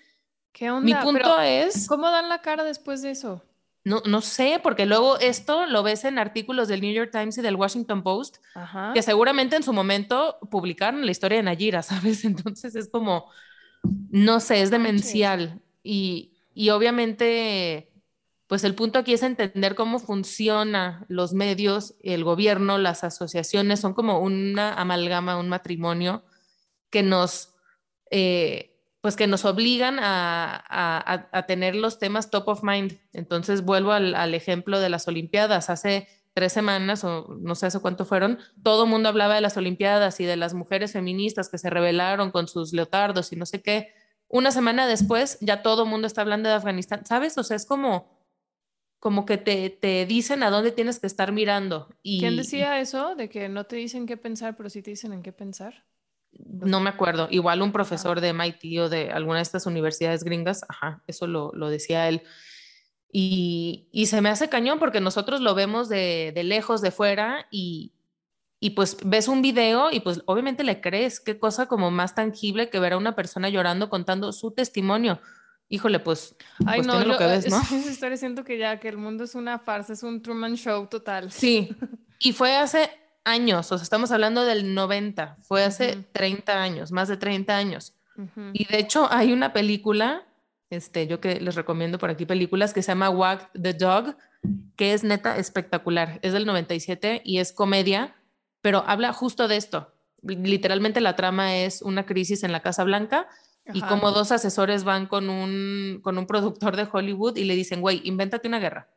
¿Qué 0.50 0.72
onda? 0.72 0.84
mi 0.84 0.94
punto 1.04 1.40
es... 1.40 1.86
¿Cómo 1.86 2.10
dan 2.10 2.28
la 2.28 2.42
cara 2.42 2.64
después 2.64 3.00
de 3.00 3.12
eso? 3.12 3.44
No, 3.84 4.02
no 4.04 4.22
sé, 4.22 4.58
porque 4.60 4.86
luego 4.86 5.20
esto 5.20 5.66
lo 5.66 5.84
ves 5.84 6.04
en 6.04 6.18
artículos 6.18 6.66
del 6.66 6.80
New 6.80 6.92
York 6.92 7.12
Times 7.12 7.38
y 7.38 7.42
del 7.42 7.54
Washington 7.54 8.02
Post, 8.02 8.38
que 8.92 9.02
seguramente 9.02 9.54
en 9.54 9.62
su 9.62 9.72
momento 9.72 10.38
publicaron 10.50 11.06
la 11.06 11.12
historia 11.12 11.36
de 11.38 11.44
Nayira, 11.44 11.82
¿sabes? 11.84 12.24
Entonces 12.24 12.74
es 12.74 12.88
como, 12.88 13.30
no 14.10 14.40
sé, 14.40 14.62
es 14.62 14.70
demencial. 14.70 15.60
Y, 15.82 16.32
y 16.54 16.70
obviamente, 16.70 17.92
pues 18.46 18.64
el 18.64 18.74
punto 18.74 18.98
aquí 18.98 19.14
es 19.14 19.22
entender 19.22 19.74
cómo 19.74 19.98
funcionan 19.98 21.04
los 21.08 21.32
medios, 21.32 21.94
el 22.02 22.24
gobierno, 22.24 22.78
las 22.78 23.04
asociaciones, 23.04 23.80
son 23.80 23.94
como 23.94 24.20
una 24.20 24.74
amalgama, 24.74 25.38
un 25.38 25.48
matrimonio 25.48 26.24
que 26.90 27.02
nos, 27.02 27.54
eh, 28.10 28.78
pues 29.00 29.16
que 29.16 29.26
nos 29.26 29.44
obligan 29.44 29.98
a, 30.00 31.44
tener 31.48 31.74
los 31.74 31.98
temas 31.98 32.30
top 32.30 32.48
of 32.48 32.62
mind. 32.62 32.98
Entonces 33.12 33.64
vuelvo 33.64 33.92
al, 33.92 34.14
al 34.14 34.34
ejemplo 34.34 34.78
de 34.78 34.90
las 34.90 35.08
Olimpiadas. 35.08 35.70
Hace 35.70 36.06
tres 36.34 36.52
semanas 36.52 37.04
o 37.04 37.36
no 37.40 37.54
sé 37.54 37.66
hace 37.66 37.80
cuánto 37.80 38.04
fueron, 38.04 38.38
todo 38.62 38.84
el 38.84 38.90
mundo 38.90 39.08
hablaba 39.08 39.34
de 39.34 39.40
las 39.40 39.56
Olimpiadas 39.56 40.20
y 40.20 40.24
de 40.24 40.36
las 40.36 40.54
mujeres 40.54 40.92
feministas 40.92 41.48
que 41.48 41.58
se 41.58 41.70
rebelaron 41.70 42.30
con 42.30 42.48
sus 42.48 42.72
leotardos 42.72 43.32
y 43.32 43.36
no 43.36 43.46
sé 43.46 43.62
qué. 43.62 43.92
Una 44.28 44.50
semana 44.50 44.86
después 44.86 45.38
ya 45.40 45.62
todo 45.62 45.84
el 45.84 45.90
mundo 45.90 46.06
está 46.06 46.22
hablando 46.22 46.48
de 46.48 46.54
Afganistán, 46.54 47.04
¿sabes? 47.04 47.36
O 47.36 47.42
sea, 47.42 47.56
es 47.56 47.66
como, 47.66 48.18
como 48.98 49.26
que 49.26 49.36
te, 49.36 49.68
te 49.68 50.06
dicen 50.06 50.42
a 50.42 50.50
dónde 50.50 50.72
tienes 50.72 50.98
que 50.98 51.06
estar 51.06 51.32
mirando. 51.32 51.88
Y, 52.02 52.20
¿Quién 52.20 52.36
decía 52.36 52.80
eso? 52.80 53.14
De 53.14 53.28
que 53.28 53.50
no 53.50 53.64
te 53.64 53.76
dicen 53.76 54.06
qué 54.06 54.16
pensar, 54.16 54.56
pero 54.56 54.70
sí 54.70 54.80
te 54.80 54.90
dicen 54.90 55.12
en 55.12 55.22
qué 55.22 55.32
pensar. 55.32 55.84
No 56.32 56.80
me 56.80 56.88
acuerdo. 56.88 57.28
Igual 57.30 57.60
un 57.60 57.72
profesor 57.72 58.22
de 58.22 58.32
MIT 58.32 58.80
o 58.80 58.88
de 58.88 59.10
alguna 59.10 59.36
de 59.36 59.42
estas 59.42 59.66
universidades 59.66 60.24
gringas, 60.24 60.64
ajá, 60.66 61.02
eso 61.06 61.26
lo, 61.26 61.52
lo 61.52 61.68
decía 61.68 62.08
él. 62.08 62.22
Y, 63.14 63.88
y, 63.92 64.06
se 64.06 64.22
me 64.22 64.30
hace 64.30 64.48
cañón 64.48 64.78
porque 64.78 65.00
nosotros 65.00 65.42
lo 65.42 65.54
vemos 65.54 65.90
de, 65.90 66.32
de 66.34 66.44
lejos, 66.44 66.80
de 66.80 66.90
fuera, 66.90 67.46
y, 67.50 67.92
y, 68.58 68.70
pues 68.70 68.96
ves 69.04 69.28
un 69.28 69.42
video 69.42 69.90
y 69.92 70.00
pues 70.00 70.22
obviamente 70.24 70.64
le 70.64 70.80
crees. 70.80 71.20
Qué 71.20 71.38
cosa 71.38 71.66
como 71.66 71.90
más 71.90 72.14
tangible 72.14 72.70
que 72.70 72.80
ver 72.80 72.94
a 72.94 72.96
una 72.96 73.14
persona 73.14 73.50
llorando 73.50 73.90
contando 73.90 74.32
su 74.32 74.52
testimonio. 74.52 75.20
Híjole, 75.68 76.00
pues, 76.00 76.36
Ay, 76.66 76.80
pues 76.80 76.86
no, 76.86 77.04
lo 77.04 77.18
que 77.18 77.26
ves, 77.26 77.46
¿no? 77.50 77.60
Esa 77.60 77.90
historia 77.90 78.16
siento 78.16 78.44
que 78.44 78.56
ya 78.56 78.80
que 78.80 78.88
el 78.88 78.96
mundo 78.96 79.24
es 79.24 79.34
una 79.34 79.58
farsa, 79.58 79.92
es 79.92 80.02
un 80.02 80.22
Truman 80.22 80.56
Show 80.56 80.86
total. 80.86 81.30
Sí, 81.30 81.74
y 82.18 82.32
fue 82.32 82.56
hace 82.56 82.90
años, 83.24 83.70
o 83.72 83.78
sea, 83.78 83.82
estamos 83.82 84.10
hablando 84.10 84.44
del 84.44 84.74
90, 84.74 85.36
fue 85.42 85.64
hace 85.64 85.96
30 86.12 86.62
años, 86.62 86.92
más 86.92 87.08
de 87.08 87.16
30 87.16 87.56
años. 87.56 87.94
Y 88.52 88.66
de 88.66 88.78
hecho 88.78 89.08
hay 89.10 89.32
una 89.32 89.52
película 89.52 90.24
este, 90.72 91.06
yo 91.06 91.20
que 91.20 91.38
les 91.38 91.54
recomiendo 91.54 91.98
por 91.98 92.08
aquí 92.08 92.24
películas 92.24 92.72
que 92.72 92.82
se 92.82 92.92
llama 92.92 93.10
Wag 93.10 93.50
the 93.52 93.74
Dog, 93.74 94.16
que 94.74 94.94
es 94.94 95.04
neta 95.04 95.36
espectacular. 95.36 96.18
Es 96.22 96.32
del 96.32 96.46
97 96.46 97.20
y 97.26 97.40
es 97.40 97.52
comedia, 97.52 98.16
pero 98.62 98.82
habla 98.86 99.12
justo 99.12 99.48
de 99.48 99.58
esto. 99.58 99.92
Literalmente 100.22 101.02
la 101.02 101.14
trama 101.14 101.56
es 101.56 101.82
una 101.82 102.06
crisis 102.06 102.42
en 102.42 102.52
la 102.52 102.60
Casa 102.60 102.84
Blanca 102.84 103.28
y 103.74 103.82
como 103.82 104.12
dos 104.12 104.32
asesores 104.32 104.82
van 104.84 105.06
con 105.06 105.28
un, 105.28 106.00
con 106.02 106.16
un 106.16 106.26
productor 106.26 106.74
de 106.76 106.88
Hollywood 106.90 107.36
y 107.36 107.44
le 107.44 107.54
dicen, 107.54 107.82
güey, 107.82 108.00
invéntate 108.04 108.48
una 108.48 108.58
guerra. 108.58 108.88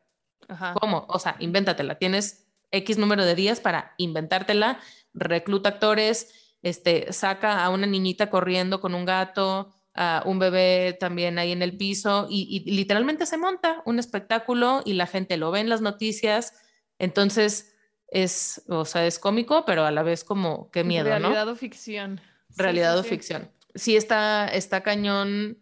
¿Cómo? 0.80 1.04
O 1.10 1.18
sea, 1.18 1.36
invéntatela. 1.40 1.96
Tienes 1.96 2.46
X 2.70 2.96
número 2.96 3.26
de 3.26 3.34
días 3.34 3.60
para 3.60 3.92
inventártela, 3.98 4.80
recluta 5.12 5.68
actores, 5.68 6.56
este, 6.62 7.12
saca 7.12 7.62
a 7.62 7.68
una 7.68 7.86
niñita 7.86 8.30
corriendo 8.30 8.80
con 8.80 8.94
un 8.94 9.04
gato, 9.04 9.75
un 10.24 10.38
bebé 10.38 10.96
también 10.98 11.38
ahí 11.38 11.52
en 11.52 11.62
el 11.62 11.76
piso 11.76 12.26
y, 12.28 12.70
literalmente 12.70 13.26
se 13.26 13.38
monta 13.38 13.82
un 13.86 13.98
espectáculo 13.98 14.82
y 14.84 14.92
la 14.92 15.06
gente 15.06 15.36
lo 15.36 15.50
ve 15.50 15.60
en 15.60 15.68
las 15.68 15.80
noticias. 15.80 16.54
Entonces 16.98 17.74
es, 18.08 18.62
o 18.68 18.84
sea, 18.84 19.06
es 19.06 19.18
cómico, 19.18 19.64
pero 19.64 19.84
a 19.84 19.90
la 19.90 20.02
vez 20.02 20.24
como 20.24 20.70
qué 20.70 20.84
miedo, 20.84 21.06
Realidad 21.06 21.46
¿no? 21.46 21.52
o 21.52 21.56
ficción. 21.56 22.20
Realidad 22.56 22.98
o 22.98 23.02
ficción. 23.02 23.50
Sí 23.74 23.96
está, 23.96 24.48
está 24.48 24.82
cañón. 24.82 25.58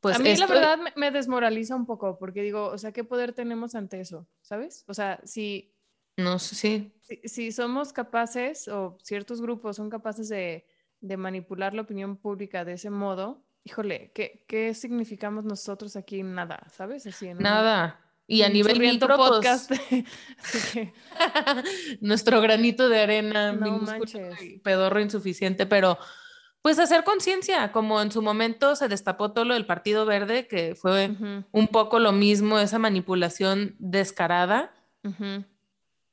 Pues 0.00 0.16
a 0.16 0.18
mí 0.18 0.36
la 0.36 0.46
verdad 0.46 0.78
me, 0.96 1.10
desmoraliza 1.10 1.74
un 1.74 1.86
poco 1.86 2.18
porque 2.18 2.42
digo, 2.42 2.66
o 2.66 2.78
sea, 2.78 2.92
¿qué 2.92 3.04
poder 3.04 3.32
tenemos 3.32 3.74
ante 3.74 4.00
eso? 4.00 4.28
¿Sabes? 4.42 4.84
O 4.86 4.94
sea, 4.94 5.20
si... 5.24 5.72
No 6.16 6.38
sé, 6.38 6.54
sí. 6.54 6.92
Si, 7.00 7.28
si 7.28 7.52
somos 7.52 7.92
capaces 7.92 8.68
o 8.68 8.98
ciertos 9.02 9.40
grupos 9.40 9.76
son 9.76 9.90
capaces 9.90 10.28
de, 10.28 10.64
de 11.00 11.16
manipular 11.16 11.74
la 11.74 11.82
opinión 11.82 12.16
pública 12.16 12.64
de 12.64 12.74
ese 12.74 12.90
modo, 12.90 13.44
híjole, 13.64 14.12
¿qué, 14.14 14.44
¿qué, 14.46 14.74
significamos 14.74 15.44
nosotros 15.44 15.96
aquí? 15.96 16.22
Nada, 16.22 16.66
¿sabes? 16.70 17.06
Así 17.06 17.32
Nada. 17.34 18.00
Y 18.26 18.42
a 18.42 18.48
nivel 18.48 18.98
podcast. 18.98 19.70
nuestro 22.00 22.40
granito 22.40 22.88
de 22.88 23.00
arena, 23.00 23.52
no 23.52 23.78
manches. 23.78 24.38
pedorro 24.62 25.00
insuficiente, 25.00 25.66
pero 25.66 25.98
pues 26.62 26.78
hacer 26.78 27.04
conciencia, 27.04 27.72
como 27.72 28.00
en 28.00 28.10
su 28.10 28.22
momento 28.22 28.74
se 28.76 28.88
destapó 28.88 29.32
todo 29.32 29.44
lo 29.44 29.54
del 29.54 29.66
Partido 29.66 30.06
Verde, 30.06 30.46
que 30.46 30.74
fue 30.74 31.14
un 31.52 31.68
poco 31.68 31.98
lo 31.98 32.12
mismo, 32.12 32.58
esa 32.58 32.78
manipulación 32.78 33.76
descarada, 33.78 34.72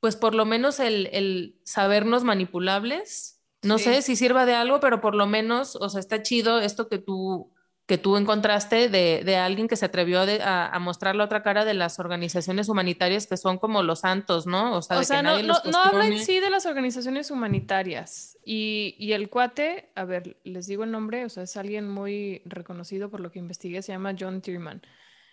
pues 0.02 0.18
por 0.18 0.36
lo 0.36 0.46
menos 0.46 0.82
el, 0.82 1.08
el 1.14 1.62
sabernos 1.64 2.26
manipulables 2.26 3.41
no 3.64 3.78
sé 3.78 4.02
si 4.02 4.16
sirva 4.16 4.46
de 4.46 4.56
algo, 4.56 4.80
pero 4.80 5.02
por 5.02 5.16
lo 5.16 5.28
menos, 5.28 5.76
o 5.76 5.90
sea, 5.90 6.00
está 6.00 6.24
chido 6.24 6.60
esto 6.60 6.88
que 6.88 6.98
tú, 6.98 7.52
que 7.86 7.98
tú 7.98 8.18
encontraste 8.18 8.90
de, 8.90 9.22
de 9.24 9.36
alguien 9.36 9.68
que 9.68 9.76
se 9.76 9.86
atrevió 9.86 10.22
a, 10.22 10.68
a, 10.68 10.80
mostrar 10.80 11.16
la 11.16 11.26
otra 11.26 11.44
cara 11.44 11.66
de 11.66 11.74
las 11.74 12.00
organizaciones 12.00 12.70
humanitarias 12.70 13.28
que 13.28 13.38
son 13.38 13.58
como 13.58 13.84
los 13.84 14.00
santos, 14.00 14.48
¿no? 14.48 14.78
O 14.78 14.82
sea, 14.82 14.98
o 14.98 15.04
sea 15.04 15.22
no, 15.22 15.42
no, 15.44 15.56
no, 15.66 15.78
habla 15.78 16.08
en 16.08 16.20
sí 16.20 16.40
de 16.40 16.50
las 16.50 16.66
organizaciones 16.66 17.30
humanitarias. 17.30 18.38
Y, 18.44 18.96
y, 18.98 19.12
el 19.12 19.30
cuate, 19.30 19.90
a 19.96 20.06
ver, 20.06 20.38
les 20.44 20.68
digo 20.68 20.84
el 20.84 20.92
nombre, 20.92 21.26
o 21.26 21.30
sea, 21.30 21.44
es 21.44 21.56
alguien 21.58 21.90
muy 21.90 22.42
reconocido 22.46 23.10
por 23.10 23.20
lo 23.20 23.32
que 23.32 23.40
investigué, 23.40 23.82
se 23.82 23.92
llama 23.92 24.16
John 24.20 24.42
Tierman. 24.42 24.82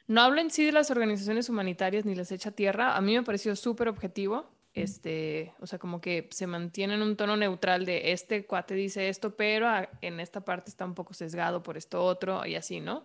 No 0.06 0.22
habla 0.22 0.40
en 0.40 0.50
sí 0.50 0.64
de 0.64 0.72
las 0.72 0.90
organizaciones 0.90 1.48
humanitarias 1.48 2.04
ni 2.04 2.14
les 2.14 2.32
echa 2.32 2.50
tierra. 2.50 2.96
A 2.96 3.00
mí 3.00 3.14
me 3.14 3.22
pareció 3.22 3.54
súper 3.56 3.88
objetivo 3.88 4.50
este, 4.82 5.52
o 5.60 5.66
sea, 5.66 5.78
como 5.78 6.00
que 6.00 6.28
se 6.30 6.46
mantiene 6.46 6.94
en 6.94 7.02
un 7.02 7.16
tono 7.16 7.36
neutral 7.36 7.84
de 7.84 8.12
este 8.12 8.46
cuate 8.46 8.74
dice 8.74 9.08
esto, 9.08 9.36
pero 9.36 9.68
en 10.00 10.20
esta 10.20 10.40
parte 10.40 10.70
está 10.70 10.84
un 10.84 10.94
poco 10.94 11.14
sesgado 11.14 11.62
por 11.62 11.76
esto 11.76 12.04
otro 12.04 12.44
y 12.46 12.54
así, 12.54 12.80
¿no? 12.80 13.04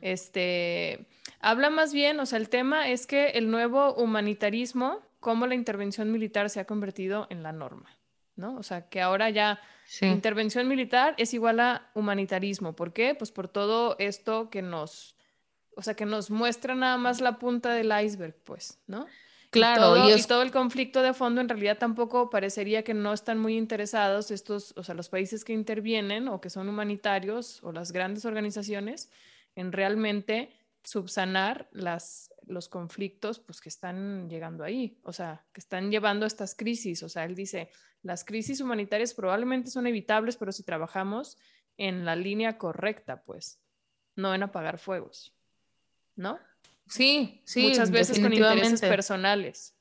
Este, 0.00 1.06
habla 1.40 1.70
más 1.70 1.92
bien, 1.92 2.18
o 2.18 2.26
sea, 2.26 2.38
el 2.38 2.48
tema 2.48 2.88
es 2.88 3.06
que 3.06 3.30
el 3.30 3.50
nuevo 3.50 3.94
humanitarismo, 3.94 5.00
cómo 5.20 5.46
la 5.46 5.54
intervención 5.54 6.10
militar 6.10 6.50
se 6.50 6.60
ha 6.60 6.64
convertido 6.64 7.26
en 7.30 7.42
la 7.42 7.52
norma, 7.52 7.96
¿no? 8.34 8.56
O 8.56 8.62
sea, 8.62 8.88
que 8.88 9.00
ahora 9.00 9.30
ya 9.30 9.60
intervención 10.00 10.66
militar 10.68 11.14
es 11.18 11.34
igual 11.34 11.60
a 11.60 11.90
humanitarismo. 11.94 12.74
¿Por 12.74 12.92
qué? 12.92 13.14
Pues 13.14 13.30
por 13.30 13.48
todo 13.48 13.96
esto 13.98 14.50
que 14.50 14.62
nos, 14.62 15.16
o 15.76 15.82
sea, 15.82 15.94
que 15.94 16.06
nos 16.06 16.30
muestra 16.30 16.74
nada 16.74 16.96
más 16.96 17.20
la 17.20 17.38
punta 17.38 17.72
del 17.72 17.92
iceberg, 18.04 18.34
pues, 18.44 18.80
¿no? 18.86 19.06
Claro, 19.52 20.08
y 20.08 20.22
todo, 20.22 20.40
el 20.40 20.50
conflicto 20.50 21.02
de 21.02 21.12
fondo 21.12 21.42
en 21.42 21.48
realidad 21.48 21.76
tampoco 21.76 22.30
parecería 22.30 22.82
que 22.82 22.94
no 22.94 23.12
están 23.12 23.38
muy 23.38 23.58
interesados 23.58 24.30
estos, 24.30 24.72
o 24.78 24.82
sea, 24.82 24.94
los 24.94 25.10
países 25.10 25.44
que 25.44 25.52
intervienen 25.52 26.26
o 26.28 26.40
que 26.40 26.48
son 26.48 26.70
humanitarios 26.70 27.62
o 27.62 27.70
las 27.70 27.92
grandes 27.92 28.24
organizaciones 28.24 29.10
en 29.54 29.72
realmente 29.72 30.56
subsanar 30.82 31.68
las, 31.70 32.32
los 32.46 32.70
conflictos 32.70 33.40
pues, 33.40 33.60
que 33.60 33.68
están 33.68 34.30
llegando 34.30 34.64
ahí, 34.64 34.98
o 35.02 35.12
sea, 35.12 35.44
que 35.52 35.60
están 35.60 35.90
llevando 35.90 36.24
a 36.24 36.28
estas 36.28 36.54
crisis. 36.54 37.02
O 37.02 37.10
sea, 37.10 37.24
él 37.26 37.34
dice, 37.34 37.70
las 38.02 38.24
crisis 38.24 38.60
humanitarias 38.62 39.12
probablemente 39.12 39.70
son 39.70 39.86
evitables, 39.86 40.38
pero 40.38 40.52
si 40.52 40.62
trabajamos 40.62 41.36
en 41.76 42.06
la 42.06 42.16
línea 42.16 42.56
correcta, 42.56 43.22
pues, 43.22 43.60
no 44.16 44.34
en 44.34 44.44
apagar 44.44 44.78
fuegos, 44.78 45.34
¿no? 46.16 46.38
Sí, 46.92 47.40
sí. 47.46 47.68
Muchas 47.68 47.90
veces 47.90 48.20
con 48.20 48.34
intereses 48.34 48.80
personales. 48.82 49.74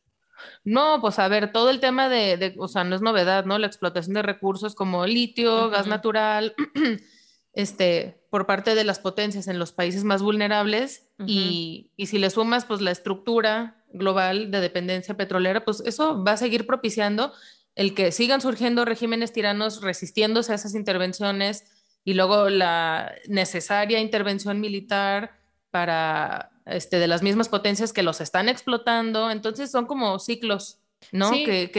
No, 0.63 1.01
pues 1.01 1.19
a 1.19 1.27
ver, 1.27 1.51
todo 1.51 1.69
el 1.69 1.81
tema 1.81 2.07
de, 2.07 2.55
o 2.57 2.69
sea, 2.69 2.85
no 2.85 2.95
es 2.95 3.01
novedad, 3.01 3.43
¿no? 3.43 3.59
La 3.59 3.67
explotación 3.67 4.13
de 4.13 4.21
recursos 4.21 4.75
como 4.75 5.05
litio, 5.05 5.69
gas 5.69 5.87
natural, 5.87 6.55
este, 7.53 8.23
por 8.29 8.45
parte 8.45 8.75
de 8.75 8.85
las 8.85 8.99
potencias 8.99 9.49
en 9.49 9.59
los 9.59 9.73
países 9.73 10.05
más 10.05 10.21
vulnerables 10.21 11.09
y, 11.27 11.91
y, 11.97 12.05
si 12.07 12.17
le 12.17 12.29
sumas, 12.29 12.63
pues 12.63 12.79
la 12.79 12.91
estructura 12.91 13.83
global 13.91 14.49
de 14.49 14.61
dependencia 14.61 15.17
petrolera, 15.17 15.65
pues 15.65 15.83
eso 15.85 16.23
va 16.23 16.31
a 16.31 16.37
seguir 16.37 16.65
propiciando 16.65 17.33
el 17.75 17.93
que 17.93 18.13
sigan 18.13 18.39
surgiendo 18.39 18.85
regímenes 18.85 19.33
tiranos 19.33 19.81
resistiéndose 19.81 20.53
a 20.53 20.55
esas 20.55 20.75
intervenciones 20.75 21.65
y 22.05 22.13
luego 22.13 22.49
la 22.49 23.13
necesaria 23.27 23.99
intervención 23.99 24.61
militar 24.61 25.39
para 25.71 26.50
este, 26.65 26.99
de 26.99 27.07
las 27.07 27.21
mismas 27.21 27.49
potencias 27.49 27.93
que 27.93 28.03
los 28.03 28.21
están 28.21 28.49
explotando. 28.49 29.31
Entonces 29.31 29.71
son 29.71 29.85
como 29.85 30.19
ciclos, 30.19 30.79
¿no? 31.11 31.31
que, 31.31 31.71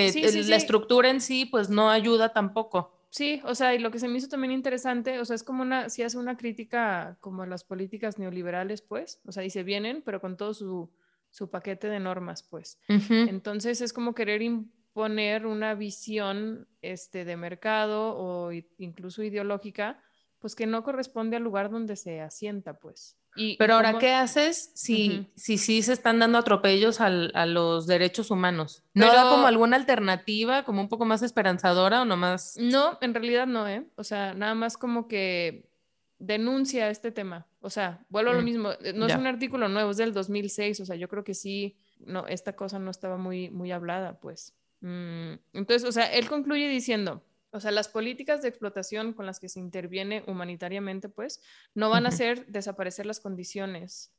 la 0.47 0.57
estructura 0.57 1.11
en 1.11 1.21
sí 1.21 1.47
pues 1.47 1.69
no 1.69 1.91
ayuda 1.91 2.33
tampoco. 2.33 2.99
Sí, 3.11 3.43
o 3.45 3.55
sea, 3.55 3.75
y 3.75 3.79
lo 3.79 3.91
que 3.91 3.99
se 3.99 4.09
me 4.09 4.17
hizo 4.17 4.29
también 4.29 4.53
interesante, 4.53 5.21
o 5.21 5.25
sea, 5.27 5.37
es 5.37 5.43
como 5.43 5.61
una, 5.61 5.91
si 5.91 6.03
hace 6.03 6.17
una 6.17 6.39
crítica 6.39 7.19
como 7.21 7.43
a 7.43 7.47
las 7.47 7.63
políticas 7.63 8.19
neoliberales, 8.19 8.81
pues, 8.81 9.21
o 9.27 9.33
sea, 9.33 9.43
dice, 9.43 9.63
vienen, 9.65 10.01
pero 10.03 10.19
con 10.19 10.39
todo 10.39 10.55
su, 10.55 10.91
su 11.29 11.51
paquete 11.51 11.89
de 11.89 12.01
normas, 12.01 12.43
pues. 12.43 12.79
Entonces 12.89 13.83
es 13.83 13.93
como 13.93 14.15
querer 14.15 14.41
imponer 14.41 15.47
una 15.47 15.75
visión 15.75 16.67
este, 16.81 17.27
de 17.27 17.37
mercado 17.37 18.17
o 18.17 18.51
incluso 18.79 19.23
ideológica, 19.23 20.03
pues 20.39 20.55
que 20.55 20.67
no 20.67 20.83
corresponde 20.83 21.37
al 21.37 21.43
lugar 21.43 21.71
donde 21.71 21.97
se 21.97 22.23
asienta, 22.23 22.79
pues. 22.79 23.19
Pero 23.59 23.75
ahora, 23.75 23.99
¿qué 23.99 24.13
haces 24.13 24.73
si, 24.75 25.31
si 25.37 25.57
sí 25.59 25.83
se 25.83 25.93
están 25.93 26.19
dando 26.19 26.39
atropellos 26.39 27.01
a 27.01 27.47
los 27.47 27.87
derechos 27.87 28.31
humanos? 28.31 28.85
¿No 28.95 29.07
da 29.07 29.29
como 29.29 29.47
alguna 29.47 29.77
alternativa, 29.77 30.65
como 30.65 30.83
un 30.83 30.89
poco 30.89 31.05
más 31.05 31.23
esperanzadora 31.23 32.03
o 32.03 32.05
nomás? 32.05 32.57
No, 32.61 32.99
en 33.01 33.15
realidad 33.15 33.47
no, 33.47 33.69
¿eh? 33.69 33.87
O 33.97 34.05
sea, 34.05 34.35
nada 34.35 34.55
más 34.55 34.77
como 34.77 35.09
que 35.09 35.71
denuncia 36.19 36.89
este 36.91 37.11
tema. 37.11 37.47
O 37.61 37.71
sea, 37.71 38.05
vuelvo 38.09 38.31
a 38.31 38.35
lo 38.35 38.43
mm, 38.43 38.45
mismo, 38.45 38.71
eh, 38.81 38.93
no 38.95 39.07
es 39.07 39.15
un 39.17 39.27
artículo 39.27 39.69
nuevo, 39.69 39.91
es 39.91 39.97
del 39.97 40.13
2006, 40.13 40.81
o 40.81 40.87
sea, 40.87 40.97
yo 40.97 41.09
creo 41.09 41.25
que 41.25 41.35
sí, 41.35 41.77
no, 41.99 42.27
esta 42.27 42.55
cosa 42.55 42.79
no 42.79 42.91
estaba 42.91 43.17
muy, 43.17 43.51
muy 43.51 43.73
hablada, 43.73 44.21
pues. 44.21 44.55
Mm, 44.81 45.35
entonces, 45.53 45.89
o 45.89 45.93
sea, 45.93 46.07
él 46.13 46.29
concluye 46.29 46.69
diciendo, 46.69 47.25
o 47.53 47.61
sea, 47.61 47.71
las 47.71 47.89
políticas 47.89 48.41
de 48.41 48.49
explotación 48.49 49.13
con 49.13 49.27
las 49.27 49.39
que 49.39 49.51
se 49.51 49.61
interviene 49.61 50.25
humanitariamente, 50.27 51.11
pues, 51.11 51.43
no 51.75 51.91
van 51.91 52.07
a 52.07 52.09
hacer 52.09 52.47
desaparecer 52.47 53.05
las 53.05 53.21
condiciones 53.21 54.15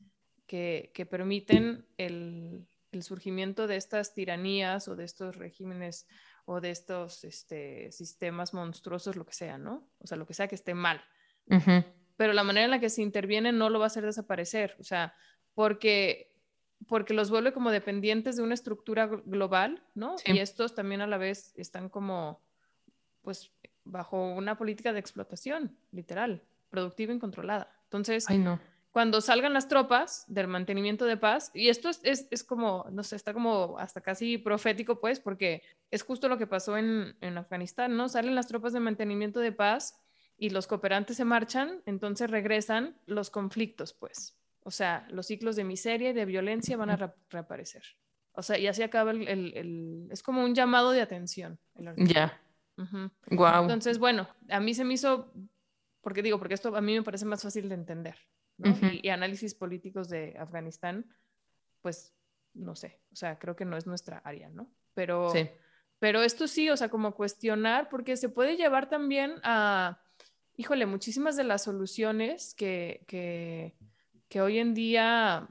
que, 0.45 1.07
permiten 1.09 1.85
el, 1.97 2.67
surgimiento 3.01 3.65
de 3.65 3.75
estas 3.75 4.13
tiranías 4.13 4.87
o 4.87 4.95
de 4.95 5.03
estos 5.03 5.35
regímenes 5.35 6.05
o 6.45 6.61
de 6.61 6.69
estos 6.69 7.23
este, 7.23 7.91
sistemas 7.91 8.53
monstruosos, 8.53 9.15
lo 9.15 9.25
que 9.25 9.33
sea, 9.33 9.57
¿no? 9.57 9.89
O 9.97 10.05
sea, 10.05 10.15
lo 10.15 10.27
que 10.27 10.35
sea 10.35 10.47
que 10.47 10.53
esté 10.53 10.75
mal. 10.75 11.03
Pero 12.15 12.33
la 12.33 12.43
manera 12.43 12.65
en 12.65 12.71
la 12.71 12.79
que 12.79 12.91
se 12.91 13.01
interviene 13.01 13.51
no 13.51 13.71
lo 13.71 13.79
va 13.79 13.85
a 13.85 13.87
hacer 13.87 14.05
desaparecer, 14.05 14.75
o 14.79 14.83
sea, 14.83 15.15
porque 15.55 16.29
porque 16.87 17.13
los 17.13 17.29
vuelve 17.29 17.53
como 17.53 17.71
dependientes 17.71 18.35
de 18.35 18.43
una 18.43 18.53
estructura 18.53 19.07
global, 19.07 19.81
¿no? 19.95 20.17
Y 20.25 20.39
estos 20.39 20.75
también 20.75 21.01
a 21.01 21.07
la 21.07 21.17
vez 21.17 21.53
están 21.55 21.89
como 21.89 22.41
pues 23.23 23.51
bajo 23.83 24.33
una 24.33 24.57
política 24.57 24.93
de 24.93 24.99
explotación, 24.99 25.75
literal, 25.91 26.43
productiva 26.69 27.13
y 27.13 27.19
controlada. 27.19 27.71
Entonces, 27.85 28.27
cuando 28.91 29.21
salgan 29.21 29.53
las 29.53 29.67
tropas 29.67 30.25
del 30.27 30.47
mantenimiento 30.47 31.05
de 31.05 31.17
paz, 31.17 31.51
y 31.53 31.69
esto 31.69 31.89
es, 31.89 32.27
es, 32.29 32.43
como, 32.43 32.85
no 32.91 33.03
sé, 33.03 33.15
está 33.15 33.33
como 33.33 33.77
hasta 33.79 34.01
casi 34.01 34.37
profético, 34.37 34.99
pues, 34.99 35.19
porque 35.19 35.63
es 35.89 36.03
justo 36.03 36.29
lo 36.29 36.37
que 36.37 36.47
pasó 36.47 36.77
en, 36.77 37.15
en 37.21 37.37
Afganistán, 37.37 37.97
¿no? 37.97 38.07
Salen 38.07 38.35
las 38.35 38.47
tropas 38.47 38.71
de 38.73 38.79
mantenimiento 38.79 39.39
de 39.39 39.51
paz 39.51 39.99
y 40.37 40.51
los 40.51 40.67
cooperantes 40.67 41.17
se 41.17 41.25
marchan, 41.25 41.81
entonces 41.85 42.29
regresan 42.29 42.95
los 43.05 43.29
conflictos, 43.29 43.93
pues. 43.93 44.35
O 44.63 44.71
sea, 44.71 45.07
los 45.09 45.27
ciclos 45.27 45.55
de 45.55 45.63
miseria 45.63 46.11
y 46.11 46.13
de 46.13 46.25
violencia 46.25 46.77
van 46.77 46.89
a 46.89 47.15
reaparecer. 47.29 47.83
O 48.33 48.41
sea, 48.41 48.57
y 48.57 48.67
así 48.67 48.81
acaba 48.81 49.11
el, 49.11 49.27
el, 49.27 50.07
es 50.11 50.23
como 50.23 50.43
un 50.43 50.55
llamado 50.55 50.91
de 50.91 51.01
atención. 51.01 51.59
Ya. 51.97 52.39
Entonces, 53.63 53.99
bueno, 53.99 54.27
a 54.49 54.59
mí 54.59 54.73
se 54.73 54.83
me 54.83 54.93
hizo, 54.93 55.31
porque 56.01 56.21
digo, 56.21 56.39
porque 56.39 56.53
esto 56.53 56.75
a 56.75 56.81
mí 56.81 56.93
me 56.93 57.03
parece 57.03 57.25
más 57.25 57.43
fácil 57.43 57.69
de 57.69 57.75
entender, 57.75 58.17
¿no? 58.57 58.75
y, 59.01 59.09
análisis 59.09 59.53
políticos 59.53 60.09
de 60.09 60.35
Afganistán, 60.39 61.05
pues, 61.81 62.13
no 62.53 62.75
sé, 62.75 62.99
o 63.11 63.15
sea, 63.15 63.39
creo 63.39 63.55
que 63.55 63.65
no 63.65 63.77
es 63.77 63.87
nuestra 63.87 64.19
área, 64.19 64.49
¿no? 64.49 64.69
Pero, 64.93 65.31
pero 65.99 66.21
esto 66.21 66.47
sí, 66.47 66.69
o 66.69 66.77
sea, 66.77 66.89
como 66.89 67.15
cuestionar, 67.15 67.89
porque 67.89 68.17
se 68.17 68.29
puede 68.29 68.57
llevar 68.57 68.89
también 68.89 69.35
a, 69.43 70.01
híjole, 70.55 70.85
muchísimas 70.85 71.35
de 71.35 71.43
las 71.43 71.63
soluciones 71.63 72.53
que, 72.53 73.03
que, 73.07 73.75
que 74.29 74.41
hoy 74.41 74.59
en 74.59 74.73
día 74.73 75.49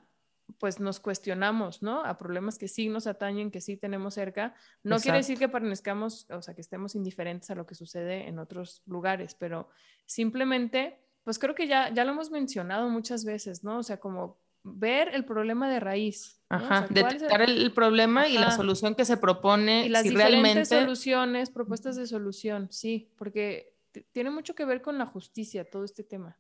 pues 0.59 0.80
nos 0.80 1.00
cuestionamos, 1.00 1.82
¿no? 1.82 2.04
A 2.04 2.18
problemas 2.18 2.59
que 2.59 2.68
sí 2.68 2.88
nos 2.88 3.06
atañen, 3.06 3.50
que 3.50 3.61
sí 3.61 3.76
tenemos 3.76 4.14
cerca. 4.14 4.54
No 4.82 4.99
quiere 4.99 5.18
decir 5.18 5.38
que 5.38 5.49
permanezcamos, 5.49 6.26
o 6.30 6.42
sea, 6.42 6.54
que 6.54 6.61
estemos 6.61 6.94
indiferentes 6.94 7.50
a 7.50 7.54
lo 7.54 7.66
que 7.66 7.75
sucede 7.75 8.28
en 8.28 8.38
otros 8.38 8.82
lugares, 8.87 9.35
pero 9.35 9.68
simplemente, 10.06 10.99
pues 11.25 11.38
creo 11.38 11.54
que 11.54 11.66
ya, 11.66 11.92
ya 11.92 12.04
lo 12.04 12.12
hemos 12.12 12.30
mencionado 12.30 12.88
muchas 12.88 13.25
veces, 13.25 13.64
¿no? 13.64 13.78
O 13.78 13.82
sea, 13.82 13.99
como 13.99 14.38
ver 14.64 15.14
el 15.14 15.25
problema 15.25 15.71
de 15.71 15.80
raíz. 15.80 16.40
Ajá, 16.49 16.87
detectar 16.88 17.42
el... 17.42 17.73
problema 17.73 18.28
y 18.28 18.38
la 18.38 18.50
solución 18.50 18.94
que 18.94 19.04
se 19.04 19.16
propone. 19.16 19.87
Y 19.87 19.88
las 19.88 20.04
diferentes 20.04 20.68
soluciones, 20.68 21.50
propuestas 21.50 21.97
de 21.97 22.06
solución, 22.06 22.68
sí, 22.71 23.11
porque 23.16 23.75
tiene 24.12 24.30
mucho 24.30 24.55
que 24.55 24.64
ver 24.64 24.83
con 24.83 24.98
la 24.98 25.07
justicia, 25.07 25.68
todo 25.68 25.85
este 25.85 26.03
tema. 26.05 26.38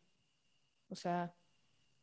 O 0.88 0.94
sea, 0.94 1.34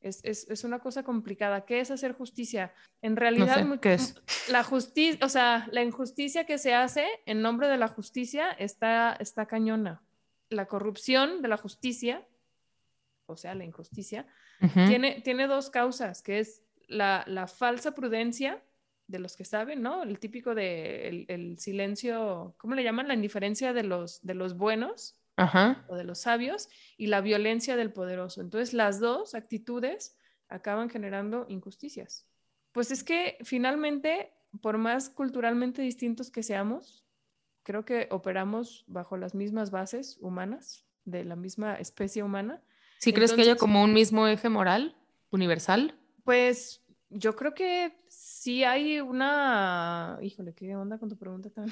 es, 0.01 0.21
es, 0.23 0.49
es, 0.49 0.63
una 0.63 0.79
cosa 0.79 1.03
complicada. 1.03 1.65
¿Qué 1.65 1.79
es 1.79 1.91
hacer 1.91 2.13
justicia? 2.13 2.73
En 3.01 3.15
realidad, 3.15 3.65
¿qué 3.81 3.93
es? 3.93 4.15
la 4.49 4.63
justicia, 4.63 5.25
o 5.25 5.29
sea, 5.29 5.67
la 5.71 5.83
injusticia 5.83 6.45
que 6.45 6.57
se 6.57 6.73
hace 6.73 7.05
en 7.25 7.41
nombre 7.41 7.67
de 7.67 7.77
la 7.77 7.88
justicia 7.88 8.51
está, 8.51 9.13
está 9.19 9.45
cañona. 9.45 10.01
La 10.49 10.65
corrupción 10.65 11.41
de 11.41 11.47
la 11.47 11.57
justicia, 11.57 12.25
o 13.25 13.35
sea, 13.35 13.55
la 13.55 13.65
injusticia, 13.65 14.25
tiene, 14.88 15.21
tiene 15.21 15.47
dos 15.47 15.69
causas, 15.69 16.21
que 16.21 16.39
es 16.39 16.63
la, 16.88 17.23
la, 17.27 17.47
falsa 17.47 17.93
prudencia 17.93 18.62
de 19.07 19.19
los 19.19 19.38
que 19.38 19.45
saben, 19.45 19.81
¿no? 19.81 20.03
El 20.03 20.19
típico 20.19 20.53
de 20.55 21.07
el, 21.07 21.25
el, 21.29 21.59
silencio, 21.59 22.55
¿cómo 22.57 22.75
le 22.75 22.83
llaman? 22.83 23.07
La 23.07 23.13
indiferencia 23.13 23.73
de 23.73 23.83
los, 23.83 24.21
de 24.25 24.33
los 24.33 24.57
buenos 24.57 25.18
o 25.88 25.95
de 25.95 26.04
los 26.04 26.19
sabios 26.19 26.69
y 26.97 27.08
la 27.08 27.21
violencia 27.21 27.75
del 27.75 27.91
poderoso. 27.91 28.41
Entonces, 28.41 28.73
las 28.73 28.99
dos 28.99 29.36
actitudes 29.36 30.17
acaban 30.49 30.89
generando 30.89 31.45
injusticias. 31.47 32.28
Pues 32.71 32.91
es 32.91 33.04
que 33.04 33.38
finalmente, 33.43 34.34
por 34.62 34.78
más 34.78 35.10
culturalmente 35.10 35.82
distintos 35.82 36.32
que 36.32 36.43
seamos, 36.43 37.06
creo 37.63 37.86
que 37.86 38.08
operamos 38.12 38.84
bajo 38.88 39.17
las 39.17 39.36
mismas 39.36 39.71
bases 39.71 40.17
humanas, 40.21 40.86
de 41.06 41.23
la 41.23 41.36
misma 41.36 41.75
especie 41.75 42.23
humana. 42.23 42.62
¿Sí 42.99 43.13
crees 43.13 43.34
que 43.34 43.41
haya 43.41 43.56
como 43.56 43.84
un 43.84 43.93
mismo 43.93 44.28
eje 44.28 44.49
moral 44.49 44.95
universal? 45.32 45.95
Pues 46.23 46.84
yo 47.10 47.36
creo 47.36 47.54
que 47.54 47.97
sí 48.08 48.63
hay 48.63 48.99
una... 48.99 50.19
Híjole, 50.21 50.54
¿qué 50.54 50.75
onda 50.75 50.97
con 50.97 51.10
tu 51.10 51.17
pregunta 51.17 51.49
tan... 51.49 51.67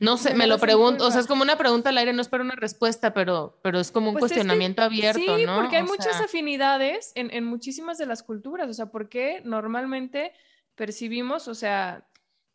No 0.00 0.16
sé, 0.16 0.34
me 0.34 0.46
lo 0.46 0.58
pregunto, 0.58 1.06
o 1.06 1.10
sea, 1.10 1.20
es 1.20 1.26
como 1.26 1.42
una 1.42 1.56
pregunta 1.56 1.90
al 1.90 1.98
aire, 1.98 2.12
no 2.12 2.20
espero 2.20 2.44
una 2.44 2.56
respuesta, 2.56 3.12
pero, 3.14 3.58
pero 3.62 3.80
es 3.80 3.90
como 3.90 4.08
un 4.10 4.14
pues 4.14 4.32
cuestionamiento 4.32 4.82
abierto, 4.82 5.36
sí, 5.36 5.44
porque 5.54 5.76
hay 5.76 5.82
muchas 5.82 6.20
afinidades 6.20 7.12
en, 7.14 7.32
en, 7.32 7.44
muchísimas 7.44 7.98
de 7.98 8.06
las 8.06 8.22
culturas, 8.22 8.68
o 8.68 8.74
sea, 8.74 8.86
¿por 8.86 9.08
qué 9.08 9.40
normalmente 9.44 10.32
percibimos, 10.74 11.48
o 11.48 11.54
sea, 11.54 12.06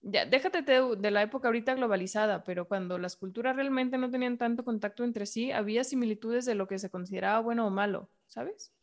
ya, 0.01 0.25
déjate 0.25 0.61
de, 0.61 1.11
la 1.11 1.21
época 1.21 1.47
ahorita 1.49 1.75
globalizada, 1.75 2.43
pero 2.43 2.67
cuando 2.67 2.97
las 2.97 3.17
culturas 3.17 3.55
realmente 3.55 3.97
no 3.97 4.09
tenían 4.09 4.37
tanto 4.37 4.63
contacto 4.63 5.03
entre 5.03 5.25
sí, 5.25 5.51
había 5.51 5.83
similitudes 5.83 6.45
de 6.45 6.55
lo 6.55 6.67
que 6.67 6.79
se 6.79 6.89
consideraba 6.89 7.39
bueno 7.41 7.67
o 7.67 7.69
malo, 7.69 8.09
¿sabes? 8.27 8.73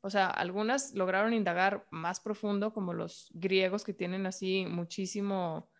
O 0.00 0.10
sea, 0.10 0.26
algunas 0.26 0.92
lograron 0.94 1.32
indagar 1.32 1.86
más 1.90 2.20
profundo, 2.20 2.72
como 2.72 2.92
los 2.92 3.30
griegos 3.32 3.84
que 3.84 3.94
tienen 3.94 4.26
así 4.26 4.66
muchísimo 4.68 5.70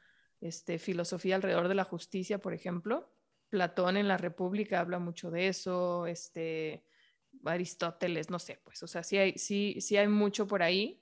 este, 0.41 0.79
filosofía 0.79 1.37
alrededor 1.37 1.69
de 1.69 1.75
la 1.75 1.85
justicia, 1.85 2.39
por 2.39 2.55
ejemplo. 2.55 3.11
Platón 3.49 3.97
en 3.97 4.09
la 4.09 4.17
República 4.17 4.81
habla 4.81 4.99
mucho 4.99 5.31
de 5.31 5.49
eso, 5.49 6.07
este, 6.07 6.85
Aristóteles, 7.45 8.31
no 8.31 8.39
sé, 8.39 8.61
pues, 8.65 8.83
o 8.83 8.87
sea, 8.87 9.03
sí 9.03 9.17
hay, 9.17 9.39
sí, 9.39 9.77
sí 9.81 9.97
hay 9.97 10.09
mucho 10.09 10.47
por 10.47 10.63
ahí. 10.63 11.01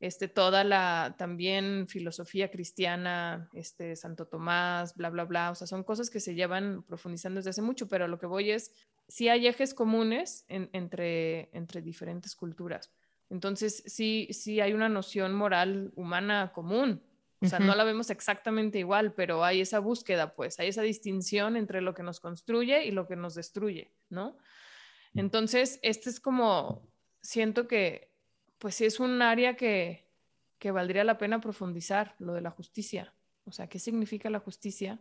Este, 0.00 0.28
toda 0.28 0.64
la 0.64 1.14
también 1.18 1.86
filosofía 1.86 2.50
cristiana, 2.50 3.50
este, 3.52 3.96
Santo 3.96 4.26
Tomás, 4.26 4.94
bla, 4.94 5.10
bla, 5.10 5.24
bla, 5.24 5.50
o 5.50 5.54
sea, 5.54 5.66
son 5.66 5.84
cosas 5.84 6.08
que 6.08 6.20
se 6.20 6.34
llevan 6.34 6.82
profundizando 6.84 7.38
desde 7.38 7.50
hace 7.50 7.60
mucho, 7.60 7.86
pero 7.86 8.08
lo 8.08 8.18
que 8.18 8.24
voy 8.24 8.50
es, 8.50 8.72
sí 9.08 9.28
hay 9.28 9.46
ejes 9.46 9.74
comunes 9.74 10.46
entre, 10.48 11.50
entre 11.52 11.82
diferentes 11.82 12.34
culturas. 12.34 12.90
Entonces, 13.28 13.82
sí, 13.86 14.28
sí 14.30 14.60
hay 14.60 14.72
una 14.72 14.88
noción 14.88 15.34
moral 15.34 15.92
humana 15.96 16.50
común, 16.54 17.02
o 17.42 17.46
sea, 17.46 17.58
no 17.58 17.74
la 17.74 17.84
vemos 17.84 18.10
exactamente 18.10 18.78
igual, 18.78 19.14
pero 19.14 19.44
hay 19.44 19.62
esa 19.62 19.78
búsqueda, 19.78 20.34
pues, 20.34 20.60
hay 20.60 20.68
esa 20.68 20.82
distinción 20.82 21.56
entre 21.56 21.80
lo 21.80 21.94
que 21.94 22.02
nos 22.02 22.20
construye 22.20 22.84
y 22.84 22.90
lo 22.90 23.06
que 23.06 23.16
nos 23.16 23.34
destruye, 23.34 23.94
¿no? 24.10 24.36
Mm. 25.14 25.20
Entonces, 25.20 25.78
este 25.82 26.10
es 26.10 26.20
como, 26.20 26.86
siento 27.22 27.66
que, 27.66 28.12
pues 28.58 28.74
sí 28.74 28.84
es 28.84 29.00
un 29.00 29.22
área 29.22 29.56
que, 29.56 30.06
que 30.58 30.70
valdría 30.70 31.02
la 31.04 31.16
pena 31.16 31.40
profundizar, 31.40 32.14
lo 32.18 32.34
de 32.34 32.42
la 32.42 32.50
justicia. 32.50 33.14
O 33.44 33.52
sea, 33.52 33.68
¿qué 33.68 33.78
significa 33.78 34.28
la 34.30 34.40
justicia? 34.40 35.00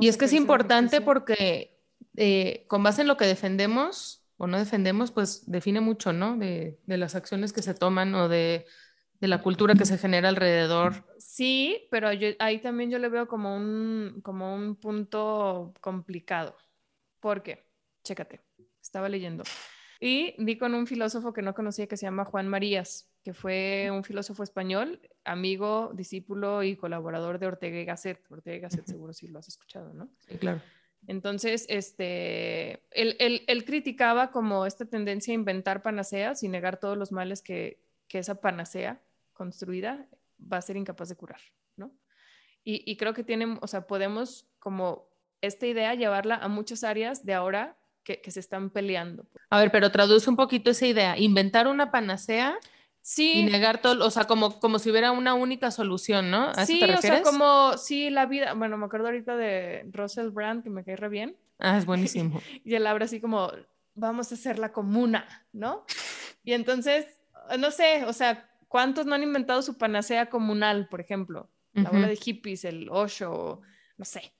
y 0.00 0.08
es 0.08 0.16
que 0.16 0.24
es 0.24 0.32
importante 0.32 1.00
porque 1.00 1.80
eh, 2.16 2.64
con 2.66 2.82
base 2.82 3.02
en 3.02 3.06
lo 3.08 3.16
que 3.16 3.26
defendemos 3.26 4.26
o 4.36 4.48
no 4.48 4.58
defendemos, 4.58 5.12
pues 5.12 5.48
define 5.48 5.80
mucho, 5.80 6.12
¿no? 6.12 6.36
De, 6.36 6.80
de 6.84 6.96
las 6.96 7.14
acciones 7.14 7.52
que 7.52 7.62
se 7.62 7.74
toman 7.74 8.14
o 8.16 8.28
de 8.28 8.66
de 9.20 9.28
la 9.28 9.42
cultura 9.42 9.74
que 9.74 9.84
se 9.84 9.98
genera 9.98 10.28
alrededor. 10.28 11.04
Sí, 11.18 11.88
pero 11.90 12.08
ahí 12.08 12.58
también 12.60 12.90
yo 12.90 12.98
le 12.98 13.08
veo 13.08 13.26
como 13.26 13.56
un, 13.56 14.20
como 14.22 14.54
un 14.54 14.76
punto 14.76 15.74
complicado. 15.80 16.56
¿Por 17.20 17.42
qué? 17.42 17.66
Chécate, 18.04 18.40
estaba 18.80 19.08
leyendo. 19.08 19.44
Y 20.00 20.34
di 20.42 20.56
con 20.56 20.74
un 20.74 20.86
filósofo 20.86 21.32
que 21.32 21.42
no 21.42 21.54
conocía 21.54 21.88
que 21.88 21.96
se 21.96 22.06
llama 22.06 22.24
Juan 22.24 22.48
Marías, 22.48 23.10
que 23.24 23.34
fue 23.34 23.90
un 23.92 24.04
filósofo 24.04 24.44
español, 24.44 25.00
amigo, 25.24 25.90
discípulo 25.94 26.62
y 26.62 26.76
colaborador 26.76 27.38
de 27.38 27.46
Ortega 27.46 27.80
y 27.80 27.84
Gasset. 27.84 28.24
Ortega 28.30 28.56
y 28.56 28.60
Gasset 28.60 28.86
seguro 28.86 29.12
sí 29.12 29.26
lo 29.26 29.40
has 29.40 29.48
escuchado, 29.48 29.92
¿no? 29.92 30.08
Sí, 30.20 30.38
claro. 30.38 30.62
Entonces, 31.06 31.66
este, 31.68 32.82
él, 32.90 33.64
criticaba 33.64 34.30
como 34.30 34.66
esta 34.66 34.84
tendencia 34.84 35.32
a 35.32 35.36
inventar 35.36 35.82
panaceas 35.82 36.42
y 36.42 36.48
negar 36.48 36.80
todos 36.80 36.96
los 36.96 37.12
males 37.12 37.42
que, 37.42 37.82
esa 38.10 38.40
panacea 38.40 39.02
construida 39.38 40.06
va 40.40 40.58
a 40.58 40.62
ser 40.62 40.76
incapaz 40.76 41.08
de 41.08 41.16
curar, 41.16 41.40
¿no? 41.76 41.90
Y, 42.70 42.98
creo 42.98 43.14
que 43.14 43.24
tienen, 43.24 43.58
o 43.62 43.66
sea, 43.66 43.86
podemos 43.86 44.46
como 44.58 45.08
esta 45.40 45.66
idea 45.66 45.94
llevarla 45.94 46.34
a 46.34 46.48
muchas 46.48 46.84
áreas 46.84 47.24
de 47.24 47.32
ahora 47.32 47.78
que, 48.04 48.20
que, 48.20 48.30
se 48.30 48.40
están 48.40 48.68
peleando. 48.68 49.26
A 49.48 49.58
ver, 49.58 49.70
pero 49.70 49.90
traduce 49.90 50.28
un 50.28 50.36
poquito 50.36 50.70
esa 50.70 50.86
idea. 50.86 51.16
Inventar 51.16 51.66
una 51.66 51.90
panacea 51.90 52.58
Sí. 53.08 53.40
Y 53.40 53.42
negar 53.44 53.80
todo, 53.80 54.04
o 54.04 54.10
sea, 54.10 54.24
como, 54.24 54.60
como 54.60 54.78
si 54.78 54.90
hubiera 54.90 55.12
una 55.12 55.32
única 55.32 55.70
solución, 55.70 56.30
¿no? 56.30 56.50
¿A 56.50 56.66
sí, 56.66 56.78
o 56.84 57.00
sea, 57.00 57.22
como, 57.22 57.78
sí, 57.78 58.10
la 58.10 58.26
vida, 58.26 58.52
bueno, 58.52 58.76
me 58.76 58.84
acuerdo 58.84 59.06
ahorita 59.06 59.34
de 59.34 59.88
Russell 59.92 60.28
Brand, 60.28 60.62
que 60.62 60.68
me 60.68 60.84
cae 60.84 60.96
re 60.96 61.08
bien. 61.08 61.34
Ah, 61.58 61.78
es 61.78 61.86
buenísimo. 61.86 62.38
y 62.64 62.74
él 62.74 62.86
habla 62.86 63.06
así 63.06 63.18
como, 63.18 63.50
vamos 63.94 64.30
a 64.30 64.34
hacer 64.34 64.58
la 64.58 64.72
comuna, 64.72 65.46
¿no? 65.54 65.86
Y 66.44 66.52
entonces, 66.52 67.06
no 67.58 67.70
sé, 67.70 68.04
o 68.04 68.12
sea, 68.12 68.47
¿cuántos 68.68 69.06
no 69.06 69.14
han 69.14 69.22
inventado 69.22 69.62
su 69.62 69.76
panacea 69.76 70.28
comunal, 70.30 70.88
por 70.88 71.00
ejemplo? 71.00 71.50
La 71.72 71.90
bola 71.90 72.08
de 72.08 72.16
hippies, 72.16 72.64
el 72.64 72.88
Osho, 72.90 73.60
no 73.96 74.04
sé. 74.04 74.32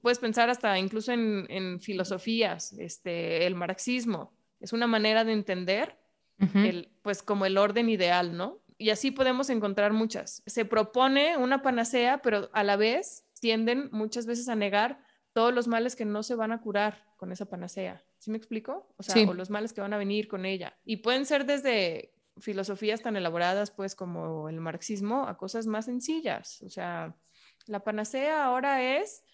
Puedes 0.00 0.18
pensar 0.18 0.48
hasta 0.48 0.78
incluso 0.78 1.12
en, 1.12 1.46
en 1.50 1.80
filosofías, 1.80 2.72
este, 2.74 3.46
el 3.46 3.54
marxismo. 3.54 4.32
Es 4.60 4.72
una 4.72 4.86
manera 4.86 5.24
de 5.24 5.32
entender 5.32 5.98
el, 6.38 6.90
pues 7.02 7.22
como 7.22 7.46
el 7.46 7.58
orden 7.58 7.88
ideal, 7.88 8.36
¿no? 8.36 8.62
Y 8.78 8.90
así 8.90 9.10
podemos 9.10 9.50
encontrar 9.50 9.92
muchas. 9.92 10.42
Se 10.46 10.64
propone 10.64 11.36
una 11.36 11.62
panacea, 11.62 12.22
pero 12.22 12.50
a 12.52 12.62
la 12.62 12.76
vez 12.76 13.24
tienden 13.40 13.88
muchas 13.92 14.26
veces 14.26 14.48
a 14.48 14.54
negar 14.54 15.00
todos 15.32 15.52
los 15.52 15.66
males 15.66 15.96
que 15.96 16.04
no 16.04 16.22
se 16.22 16.34
van 16.34 16.52
a 16.52 16.60
curar 16.60 17.04
con 17.16 17.32
esa 17.32 17.46
panacea. 17.46 18.02
¿Sí 18.18 18.30
me 18.30 18.38
explico? 18.38 18.94
O 18.96 19.02
sea, 19.02 19.28
o 19.28 19.34
los 19.34 19.50
males 19.50 19.72
que 19.72 19.80
van 19.80 19.92
a 19.92 19.98
venir 19.98 20.28
con 20.28 20.46
ella. 20.46 20.78
Y 20.84 20.98
pueden 20.98 21.26
ser 21.26 21.46
desde 21.46 22.15
filosofías 22.38 23.02
tan 23.02 23.16
elaboradas, 23.16 23.70
pues, 23.70 23.94
como 23.94 24.48
el 24.48 24.60
marxismo, 24.60 25.26
a 25.26 25.36
cosas 25.36 25.66
más 25.66 25.86
sencillas. 25.86 26.62
O 26.62 26.70
sea, 26.70 27.14
la 27.66 27.80
panacea 27.80 28.44
ahora 28.44 28.98
es, 28.98 29.24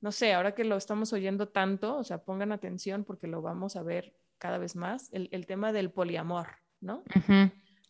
no 0.00 0.12
sé, 0.12 0.32
ahora 0.32 0.54
que 0.54 0.64
lo 0.64 0.76
estamos 0.76 1.12
oyendo 1.12 1.48
tanto, 1.48 1.96
o 1.96 2.04
sea, 2.04 2.24
pongan 2.24 2.52
atención 2.52 3.04
porque 3.04 3.26
lo 3.26 3.42
vamos 3.42 3.76
a 3.76 3.82
ver 3.82 4.14
cada 4.38 4.58
vez 4.58 4.76
más, 4.76 5.08
el, 5.12 5.46
tema 5.46 5.72
del 5.72 5.90
poliamor, 5.90 6.48
¿no? 6.80 7.02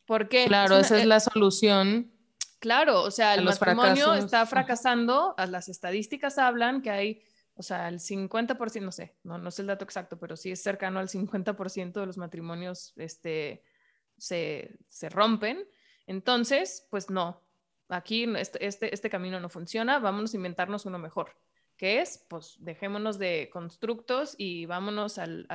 Porque... 0.07 0.47
Claro, 0.47 0.79
esa 0.79 0.97
es 0.99 1.03
eh, 1.05 1.07
la 1.07 1.21
solución. 1.21 2.13
Claro, 2.61 3.03
o 3.03 3.11
sea, 3.11 3.35
el 3.35 3.45
matrimonio 3.45 4.15
está 4.15 4.47
fracasando, 4.47 5.35
las 5.49 5.69
estadísticas 5.69 6.39
hablan 6.39 6.83
que 6.83 6.91
hay, 6.91 7.23
o 7.55 7.63
sea, 7.63 7.89
el 7.89 7.99
50%, 7.99 8.81
no 8.81 8.93
sé, 8.93 9.17
no, 9.25 9.39
no 9.39 9.51
sé 9.51 9.63
el 9.63 9.69
dato 9.69 9.85
exacto, 9.85 10.19
pero 10.19 10.37
sí 10.37 10.53
es 10.53 10.63
cercano 10.63 11.01
al 11.01 11.09
50% 11.09 11.93
de 11.93 12.07
los 12.07 12.17
matrimonios 12.17 12.93
este, 12.97 13.63
se, 14.19 14.77
se 14.89 15.09
rompen. 15.09 15.65
Entonces, 16.07 16.87
pues 16.91 17.11
no, 17.11 17.43
aquí 17.89 18.25
este, 18.37 18.67
este, 18.67 18.95
este, 18.95 19.11
camino 19.11 19.41
no 19.41 19.49
funciona, 19.49 19.99
vámonos 19.99 20.33
a 20.33 20.37
inventarnos 20.37 20.87
uno 20.87 20.99
mejor, 20.99 21.37
que 21.77 22.01
es, 22.01 22.25
pues 22.29 22.57
dejémonos 22.61 23.19
de 23.19 23.51
constructos 23.53 24.35
y 24.39 24.67
vámonos 24.67 25.19
al, 25.19 25.47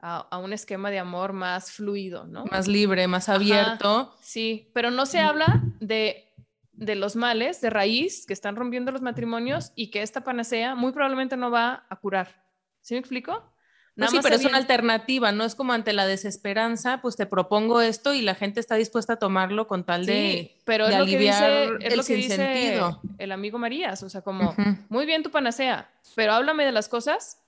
a, 0.00 0.38
un 0.38 0.52
esquema 0.52 0.90
de 0.90 0.98
amor 0.98 1.32
más 1.32 1.72
fluido, 1.72 2.26
¿no? 2.26 2.44
Más 2.46 2.68
libre, 2.68 3.06
más 3.08 3.28
abierto. 3.28 4.14
sí, 4.20 4.70
pero 4.72 4.90
no 4.90 5.06
se 5.06 5.18
habla 5.18 5.62
de, 5.80 6.32
de 6.72 6.94
los 6.94 7.16
males 7.16 7.60
de 7.60 7.70
raíz 7.70 8.26
que 8.26 8.32
están 8.32 8.56
rompiendo 8.56 8.92
los 8.92 9.02
matrimonios 9.02 9.72
y 9.74 9.90
que 9.90 10.02
esta 10.02 10.22
panacea 10.22 10.74
muy 10.74 10.92
probablemente 10.92 11.36
no 11.36 11.50
va 11.50 11.86
a 11.88 11.96
curar. 11.96 12.44
¿Sí 12.82 12.94
me 12.94 13.00
explico? 13.00 13.55
No, 13.96 14.08
sí, 14.08 14.18
pero 14.22 14.36
es 14.36 14.44
una 14.44 14.58
alternativa, 14.58 15.32
no 15.32 15.44
es 15.44 15.54
como 15.54 15.72
ante 15.72 15.94
la 15.94 16.06
desesperanza, 16.06 17.00
pues 17.00 17.16
te 17.16 17.24
propongo 17.24 17.80
esto 17.80 18.12
y 18.12 18.20
la 18.20 18.34
gente 18.34 18.60
está 18.60 18.74
dispuesta 18.74 19.14
a 19.14 19.18
tomarlo 19.18 19.66
con 19.66 19.84
tal 19.84 20.04
de, 20.04 20.54
pero 20.64 20.86
es 20.86 20.98
lo 20.98 21.06
que 21.06 21.18
dice, 21.18 21.64
el 21.80 21.96
lo 21.96 22.04
que 22.04 22.14
dice 22.14 22.78
el 23.16 23.32
amigo 23.32 23.58
Marías, 23.58 24.02
o 24.02 24.10
sea, 24.10 24.20
como, 24.20 24.54
muy 24.90 25.06
bien 25.06 25.22
tu 25.22 25.30
panacea, 25.30 25.90
pero 26.14 26.34
háblame 26.34 26.66
de 26.66 26.72
las 26.72 26.88
cosas 26.88 27.38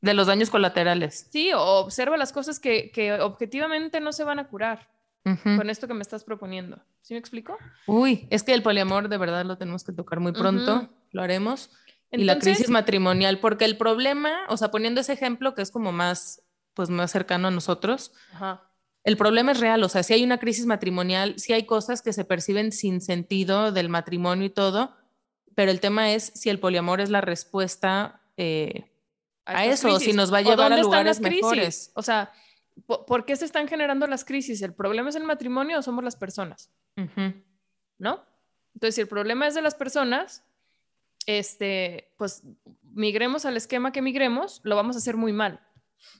de 0.00 0.14
los 0.14 0.26
daños 0.26 0.48
colaterales. 0.48 1.28
Sí, 1.30 1.50
observa 1.54 2.16
las 2.16 2.32
cosas 2.32 2.58
que, 2.58 3.18
objetivamente 3.20 4.00
no 4.00 4.12
se 4.12 4.24
van 4.24 4.38
a 4.38 4.48
curar 4.48 4.88
con 5.24 5.68
esto 5.68 5.86
que 5.88 5.94
me 5.94 6.02
estás 6.02 6.24
proponiendo. 6.24 6.78
¿Sí 7.02 7.12
me 7.12 7.18
explico? 7.18 7.58
Uy, 7.86 8.26
es 8.30 8.42
que 8.42 8.54
el 8.54 8.62
poliamor 8.62 9.08
de 9.08 9.18
verdad 9.18 9.44
lo 9.44 9.58
tenemos 9.58 9.84
que 9.84 9.92
tocar 9.92 10.20
muy 10.20 10.32
pronto, 10.32 10.88
lo 11.10 11.22
haremos. 11.22 11.70
Y 12.10 12.24
la 12.24 12.38
crisis 12.38 12.68
matrimonial, 12.68 13.40
porque 13.40 13.64
el 13.64 13.76
problema, 13.76 14.46
o 14.48 14.56
sea, 14.56 14.70
poniendo 14.70 15.00
ese 15.00 15.12
ejemplo 15.12 15.54
que 15.54 15.62
es 15.62 15.70
como 15.70 15.92
más, 15.92 16.42
pues 16.74 16.90
más 16.90 17.10
cercano 17.10 17.48
a 17.48 17.50
nosotros, 17.50 18.12
el 19.04 19.16
problema 19.16 19.52
es 19.52 19.60
real, 19.60 19.82
o 19.82 19.88
sea, 19.88 20.02
si 20.02 20.14
hay 20.14 20.24
una 20.24 20.38
crisis 20.38 20.66
matrimonial, 20.66 21.38
si 21.38 21.52
hay 21.52 21.64
cosas 21.64 22.02
que 22.02 22.12
se 22.12 22.24
perciben 22.24 22.72
sin 22.72 23.00
sentido 23.00 23.72
del 23.72 23.88
matrimonio 23.88 24.46
y 24.46 24.50
todo, 24.50 24.94
pero 25.54 25.70
el 25.70 25.80
tema 25.80 26.12
es 26.12 26.32
si 26.34 26.50
el 26.50 26.60
poliamor 26.60 27.00
es 27.00 27.10
la 27.10 27.20
respuesta 27.20 28.20
eh, 28.36 28.92
a, 29.44 29.64
eso, 29.64 29.98
si 30.00 30.12
nos 30.12 30.32
va 30.32 30.38
a 30.38 30.42
llevar 30.42 30.72
a 30.72 30.76
lugares 30.76 31.20
mejores. 31.20 31.92
O 31.94 32.02
sea, 32.02 32.32
¿por 32.84 33.24
qué 33.24 33.36
se 33.36 33.44
están 33.44 33.68
generando 33.68 34.06
las 34.06 34.24
crisis? 34.24 34.60
¿El 34.60 34.74
problema 34.74 35.08
es 35.08 35.16
el 35.16 35.24
matrimonio 35.24 35.78
o 35.78 35.82
somos 35.82 36.04
las 36.04 36.16
personas? 36.16 36.70
¿No? 37.98 38.24
Entonces, 38.74 38.96
si 38.96 39.00
el 39.00 39.08
problema 39.08 39.46
es 39.46 39.54
de 39.54 39.62
las 39.62 39.74
personas, 39.74 40.44
este, 41.26 42.14
pues 42.16 42.44
migremos 42.94 43.44
al 43.44 43.56
esquema 43.56 43.92
que 43.92 44.02
migremos, 44.02 44.60
lo 44.64 44.76
vamos 44.76 44.96
a 44.96 45.00
hacer 45.00 45.16
muy 45.16 45.32
mal, 45.32 45.60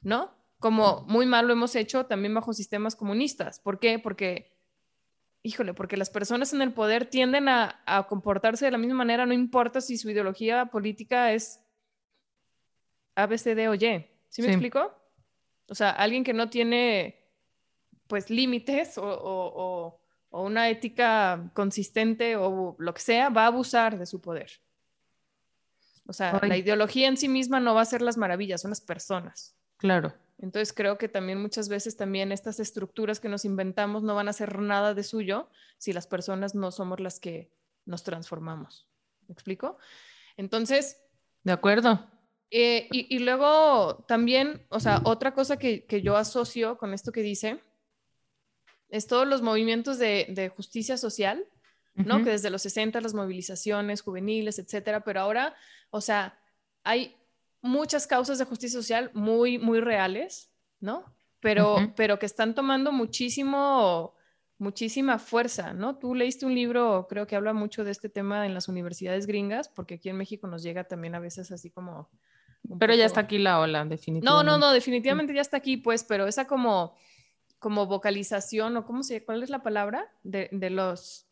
¿no? 0.03 0.35
Como 0.59 1.03
muy 1.09 1.27
mal 1.27 1.47
lo 1.47 1.53
hemos 1.53 1.75
hecho 1.77 2.07
también 2.07 2.35
bajo 2.35 2.53
sistemas 2.53 2.97
comunistas. 2.97 3.61
¿Por 3.61 3.79
qué? 3.79 3.99
Porque, 3.99 4.53
híjole, 5.43 5.75
porque 5.75 5.97
las 5.97 6.11
personas 6.11 6.53
en 6.53 6.63
el 6.63 6.73
poder 6.73 7.07
tienden 7.07 7.49
a, 7.49 7.83
a 7.87 8.07
comportarse 8.07 8.65
de 8.65 8.71
la 8.71 8.79
misma 8.79 8.97
manera, 8.97 9.27
no 9.27 9.33
importa 9.33 9.81
si 9.81 9.97
su 9.97 10.11
ideología 10.11 10.67
política 10.67 11.33
es 11.33 11.61
a, 13.17 13.27
B, 13.27 13.39
C, 13.39 13.55
D 13.55 13.69
o 13.69 13.75
Y. 13.75 14.07
¿Sí 14.29 14.43
me 14.43 14.49
explico? 14.49 14.95
O 15.69 15.75
sea, 15.75 15.91
alguien 15.91 16.23
que 16.23 16.35
no 16.35 16.49
tiene, 16.49 17.25
pues, 18.07 18.31
límites 18.31 18.95
o, 18.99 20.01
una 20.31 20.69
ética 20.69 21.51
consistente 21.55 22.37
o 22.37 22.77
lo 22.79 22.93
que 22.93 23.01
sea, 23.01 23.31
va 23.31 23.45
a 23.45 23.47
abusar 23.47 23.99
de 23.99 24.05
su 24.05 24.21
poder. 24.21 24.51
O 26.07 26.13
sea, 26.13 26.41
la 26.43 26.57
ideología 26.57 27.09
en 27.09 27.17
sí 27.17 27.29
misma 27.29 27.61
no 27.61 27.75
va 27.75 27.81
a 27.81 27.87
ser 27.87 28.03
las 28.03 28.17
maravillas, 28.17 28.63
son 28.63 28.71
las 28.71 28.81
personas. 28.81 29.57
Claro. 29.77 30.15
Entonces 30.39 30.73
creo 30.73 30.99
que 30.99 31.09
también 31.09 31.41
muchas 31.41 31.69
veces 31.69 31.97
también 31.97 32.31
estas 32.31 32.61
estructuras 32.61 33.21
que 33.21 33.29
nos 33.29 33.45
inventamos 33.45 34.03
no 34.03 34.15
van 34.15 34.29
a 34.29 34.31
hacer 34.31 34.59
nada 34.59 34.95
de 34.95 35.03
suyo 35.03 35.49
si 35.79 35.93
las 35.93 36.07
personas 36.07 36.55
no 36.55 36.71
somos 36.71 37.01
las 37.01 37.19
que 37.21 37.51
nos 37.87 38.03
transformamos. 38.03 38.89
¿Me 39.29 39.33
explico? 39.33 39.79
Entonces... 40.37 40.99
De 41.43 41.53
acuerdo. 41.53 42.07
Eh, 42.51 42.89
y, 42.91 43.19
luego 43.19 44.05
también, 44.07 44.65
o 44.69 44.79
sea, 44.79 45.01
otra 45.05 45.35
cosa 45.35 45.59
que, 45.59 45.85
yo 46.03 46.17
asocio 46.17 46.79
con 46.79 46.95
esto 46.95 47.11
que 47.11 47.23
dice 47.23 47.61
es 48.89 49.09
todos 49.09 49.27
los 49.27 49.43
movimientos 49.43 49.99
de, 49.99 50.53
justicia 50.55 50.97
social, 50.97 51.45
¿no? 51.97 52.23
Que 52.23 52.31
desde 52.31 52.51
los 52.51 52.63
60 52.63 53.01
las 53.01 53.15
movilizaciones 53.15 54.03
juveniles, 54.03 54.59
etcétera, 54.59 55.01
pero 55.01 55.21
ahora, 55.21 55.55
o 55.91 56.01
sea, 56.01 56.39
hay 56.85 57.17
muchas 57.63 58.07
causas 58.07 58.39
de 58.39 58.45
justicia 58.45 58.81
social 58.81 59.11
muy, 59.15 59.59
muy 59.59 59.81
reales, 59.81 60.51
¿no? 60.81 61.05
Pero, 61.41 61.93
pero 61.97 62.19
que 62.19 62.27
están 62.27 62.55
tomando 62.55 62.93
muchísimo, 62.93 64.15
muchísima 64.59 65.19
fuerza, 65.19 65.73
¿no? 65.73 65.99
Tú 65.99 66.15
leíste 66.15 66.47
un 66.47 66.55
libro, 66.55 67.07
creo 67.09 67.27
que 67.27 67.37
habla 67.37 67.53
mucho 67.53 67.85
de 67.85 67.91
este 67.91 68.09
tema 68.09 68.47
en 68.47 68.55
las 68.55 68.69
universidades 68.69 69.27
gringas, 69.27 69.69
porque 69.69 69.95
aquí 69.95 70.09
en 70.09 70.17
México 70.17 70.47
nos 70.47 70.63
llega 70.63 70.85
también 70.85 71.15
a 71.15 71.21
veces 71.21 71.51
así 71.53 71.71
como 71.71 72.09
pero 72.79 72.95
ya 72.95 73.05
está 73.05 73.21
aquí 73.21 73.39
la 73.39 73.61
ola, 73.61 73.85
definitivamente. 73.85 74.27
No, 74.27 74.43
no, 74.43 74.59
no, 74.59 74.73
definitivamente 74.73 75.35
ya 75.35 75.41
está 75.41 75.57
aquí, 75.57 75.77
pues, 75.77 76.05
pero 76.05 76.27
esa 76.27 76.47
como, 76.47 76.95
como 77.59 77.87
vocalización, 77.87 78.77
o 78.77 78.85
cómo 78.85 79.03
se, 79.03 79.25
¿cuál 79.25 79.43
es 79.43 79.51
la 79.51 79.63
palabra? 79.63 80.11
De, 80.23 80.49
de 80.53 80.71
los, 80.71 81.26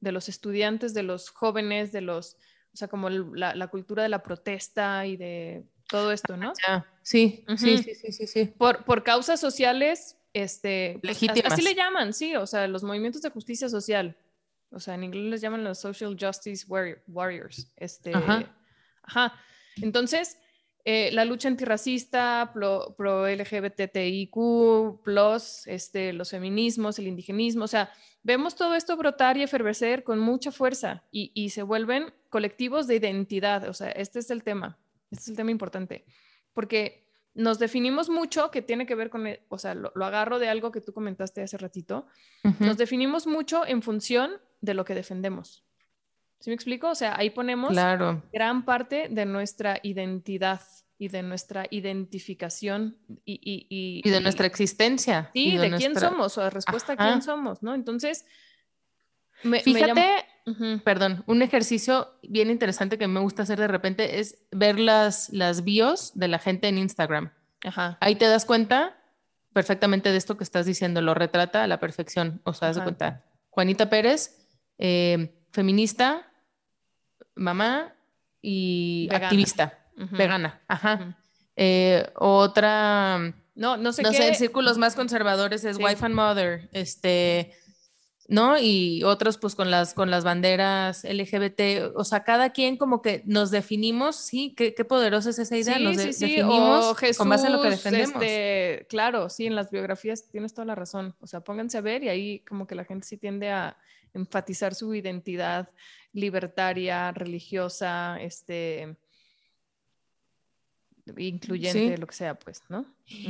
de 0.00 0.12
los 0.12 0.28
estudiantes, 0.28 0.94
de 0.94 1.02
los 1.02 1.30
jóvenes, 1.30 1.92
de 1.92 2.00
los, 2.00 2.36
o 2.72 2.76
sea, 2.76 2.88
como 2.88 3.10
la, 3.10 3.54
la, 3.54 3.68
cultura 3.68 4.02
de 4.02 4.08
la 4.08 4.22
protesta 4.22 5.06
y 5.06 5.16
de 5.16 5.64
todo 5.88 6.12
esto, 6.12 6.36
¿no? 6.36 6.52
sí, 7.02 7.44
sí, 7.56 7.78
sí, 7.78 7.94
sí, 7.94 8.12
sí, 8.12 8.26
sí. 8.26 8.44
Por, 8.46 8.84
por 8.84 9.02
causas 9.02 9.40
sociales, 9.40 10.16
este, 10.32 10.98
pues, 11.00 11.20
Legítimas. 11.20 11.52
así 11.52 11.62
le 11.62 11.74
llaman, 11.74 12.12
sí, 12.12 12.36
o 12.36 12.46
sea, 12.46 12.68
los 12.68 12.82
movimientos 12.82 13.22
de 13.22 13.30
justicia 13.30 13.68
social. 13.68 14.16
O 14.70 14.80
sea, 14.80 14.94
en 14.94 15.04
inglés 15.04 15.24
les 15.24 15.40
llaman 15.40 15.64
los 15.64 15.78
social 15.78 16.16
justice 16.20 16.66
warriors. 16.68 17.72
Este, 17.76 18.14
ajá. 18.14 18.54
ajá. 19.02 19.34
Entonces, 19.76 20.38
eh, 20.84 21.10
la 21.12 21.24
lucha 21.24 21.48
antirracista, 21.48 22.50
pro, 22.54 22.94
pro 22.96 23.28
LGBTIQ, 23.28 25.02
plus, 25.02 25.66
este, 25.66 26.12
los 26.12 26.30
feminismos, 26.30 26.98
el 26.98 27.08
indigenismo, 27.08 27.64
o 27.64 27.68
sea, 27.68 27.90
vemos 28.22 28.56
todo 28.56 28.74
esto 28.74 28.96
brotar 28.96 29.36
y 29.36 29.42
efervecer 29.42 30.04
con 30.04 30.18
mucha 30.18 30.50
fuerza 30.50 31.04
y, 31.10 31.50
se 31.50 31.62
vuelven 31.62 32.12
colectivos 32.30 32.86
de 32.86 32.96
identidad, 32.96 33.68
o 33.68 33.74
sea, 33.74 33.90
este 33.90 34.18
es 34.18 34.30
el 34.30 34.42
tema. 34.42 34.78
Este 35.10 35.22
es 35.22 35.28
el 35.28 35.36
tema 35.36 35.50
importante. 35.50 36.04
Porque 36.52 37.06
nos 37.34 37.58
definimos 37.58 38.10
mucho, 38.10 38.50
que 38.50 38.62
tiene 38.62 38.86
que 38.86 38.94
ver 38.94 39.10
con, 39.10 39.26
e, 39.26 39.44
o 39.48 39.58
sea, 39.58 39.74
lo, 39.74 39.92
agarro 40.04 40.38
de 40.38 40.48
algo 40.48 40.72
que 40.72 40.80
tú 40.80 40.92
comentaste 40.92 41.42
hace 41.42 41.56
ratito, 41.56 42.06
nos 42.58 42.76
definimos 42.76 43.26
mucho 43.26 43.66
en 43.66 43.82
función 43.82 44.32
de 44.60 44.74
lo 44.74 44.84
que 44.84 44.94
defendemos. 44.94 45.67
¿Sí 46.40 46.50
me 46.50 46.54
explico? 46.54 46.90
O 46.90 46.94
sea, 46.94 47.16
ahí 47.16 47.30
ponemos 47.30 47.74
gran 48.32 48.64
parte 48.64 49.08
de 49.10 49.26
nuestra 49.26 49.80
identidad 49.82 50.60
y 50.98 51.08
de 51.08 51.22
nuestra 51.22 51.66
identificación 51.70 52.98
y, 53.24 53.66
y, 54.04 54.08
de 54.08 54.20
nuestra 54.20 54.46
existencia. 54.46 55.30
Sí, 55.32 55.56
de, 55.56 55.70
quién 55.72 55.98
somos 55.98 56.36
o 56.38 56.42
de 56.42 56.50
respuesta 56.50 56.94
a 56.94 56.96
quién 56.96 57.22
somos, 57.22 57.62
¿no? 57.62 57.74
Entonces, 57.74 58.24
fíjate, 59.64 60.24
perdón, 60.84 61.22
un 61.26 61.42
ejercicio 61.42 62.08
bien 62.22 62.50
interesante 62.50 62.98
que 62.98 63.06
me 63.06 63.20
gusta 63.20 63.44
hacer 63.44 63.60
de 63.60 63.68
repente 63.68 64.18
es 64.18 64.44
ver 64.50 64.80
las, 64.80 65.30
las 65.30 65.62
bios 65.62 66.12
de 66.18 66.28
la 66.28 66.38
gente 66.38 66.68
en 66.68 66.78
Instagram. 66.78 67.32
Ajá. 67.64 67.96
Ahí 68.00 68.16
te 68.16 68.26
das 68.26 68.44
cuenta 68.44 68.96
perfectamente 69.52 70.10
de 70.10 70.18
esto 70.18 70.36
que 70.36 70.44
estás 70.44 70.66
diciendo, 70.66 71.00
lo 71.00 71.14
retrata 71.14 71.64
a 71.64 71.66
la 71.66 71.80
perfección. 71.80 72.40
O 72.44 72.52
sea, 72.52 72.68
das 72.68 72.80
cuenta. 72.80 73.24
Juanita 73.50 73.90
Pérez, 73.90 74.46
eh, 74.78 75.34
feminista, 75.52 76.27
mamá 77.38 77.94
y 78.42 79.08
activista, 79.12 79.78
vegana. 79.96 80.60
Ajá. 80.68 81.16
Eh, 81.56 82.08
otra. 82.14 83.34
No, 83.54 83.76
no 83.76 83.92
sé 83.92 84.02
no 84.02 84.12
sé, 84.12 84.28
en 84.28 84.34
círculos 84.36 84.78
más 84.78 84.94
conservadores 84.94 85.64
es 85.64 85.78
wife 85.78 86.04
and 86.04 86.14
mother. 86.14 86.68
Este 86.72 87.52
¿no? 88.28 88.58
Y 88.58 89.02
otros 89.04 89.38
pues 89.38 89.54
con 89.54 89.70
las, 89.70 89.94
con 89.94 90.10
las 90.10 90.22
banderas 90.22 91.02
LGBT, 91.02 91.96
o 91.96 92.04
sea, 92.04 92.24
cada 92.24 92.50
quien 92.50 92.76
como 92.76 93.00
que 93.00 93.22
nos 93.24 93.50
definimos, 93.50 94.16
sí, 94.16 94.54
qué, 94.54 94.74
qué 94.74 94.84
poderosa 94.84 95.30
es 95.30 95.38
esa 95.38 95.56
idea, 95.56 95.78
sí, 95.78 95.82
nos 95.82 95.96
sí, 95.96 96.12
sí. 96.12 96.26
definimos 96.26 96.94
con 97.16 97.28
base 97.30 97.46
en 97.46 97.54
lo 97.54 97.62
que 97.62 97.70
defendemos. 97.70 98.22
Este, 98.22 98.86
claro, 98.90 99.30
sí, 99.30 99.46
en 99.46 99.56
las 99.56 99.70
biografías 99.70 100.28
tienes 100.30 100.52
toda 100.52 100.66
la 100.66 100.74
razón, 100.74 101.16
o 101.20 101.26
sea, 101.26 101.40
pónganse 101.40 101.78
a 101.78 101.80
ver 101.80 102.04
y 102.04 102.10
ahí 102.10 102.40
como 102.40 102.66
que 102.66 102.74
la 102.74 102.84
gente 102.84 103.06
sí 103.06 103.16
tiende 103.16 103.50
a 103.50 103.78
enfatizar 104.12 104.74
su 104.74 104.94
identidad 104.94 105.70
libertaria, 106.18 107.12
religiosa, 107.12 108.20
este 108.20 108.96
incluyente, 111.16 111.96
lo 111.98 112.06
que 112.06 112.14
sea, 112.14 112.38
pues, 112.38 112.62
¿no? 112.68 112.84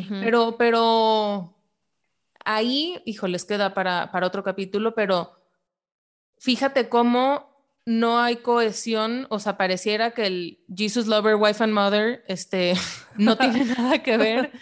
Pero, 0.08 0.56
pero 0.58 1.54
ahí, 2.44 3.00
hijo, 3.04 3.28
les 3.28 3.44
queda 3.44 3.74
para, 3.74 4.10
para 4.10 4.26
otro 4.26 4.42
capítulo, 4.42 4.94
pero 4.94 5.40
fíjate 6.38 6.88
cómo 6.88 7.48
no 7.84 8.20
hay 8.20 8.36
cohesión, 8.36 9.26
o 9.30 9.38
sea, 9.38 9.56
pareciera 9.56 10.10
que 10.10 10.26
el 10.26 10.64
Jesus 10.74 11.06
Lover, 11.06 11.36
Wife 11.36 11.64
and 11.64 11.72
Mother, 11.72 12.24
este, 12.28 12.74
no 13.16 13.36
tiene 13.38 13.64
nada 13.64 14.02
que 14.02 14.16
ver 14.16 14.52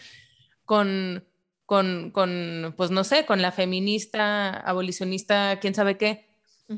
con, 0.65 1.25
con, 1.65 2.11
con, 2.12 2.75
pues 2.77 2.91
no 2.91 3.03
sé, 3.03 3.27
con 3.27 3.43
la 3.43 3.53
feminista, 3.53 4.51
abolicionista, 4.51 5.59
quién 5.61 5.75
sabe 5.75 5.97
qué. 5.97 6.27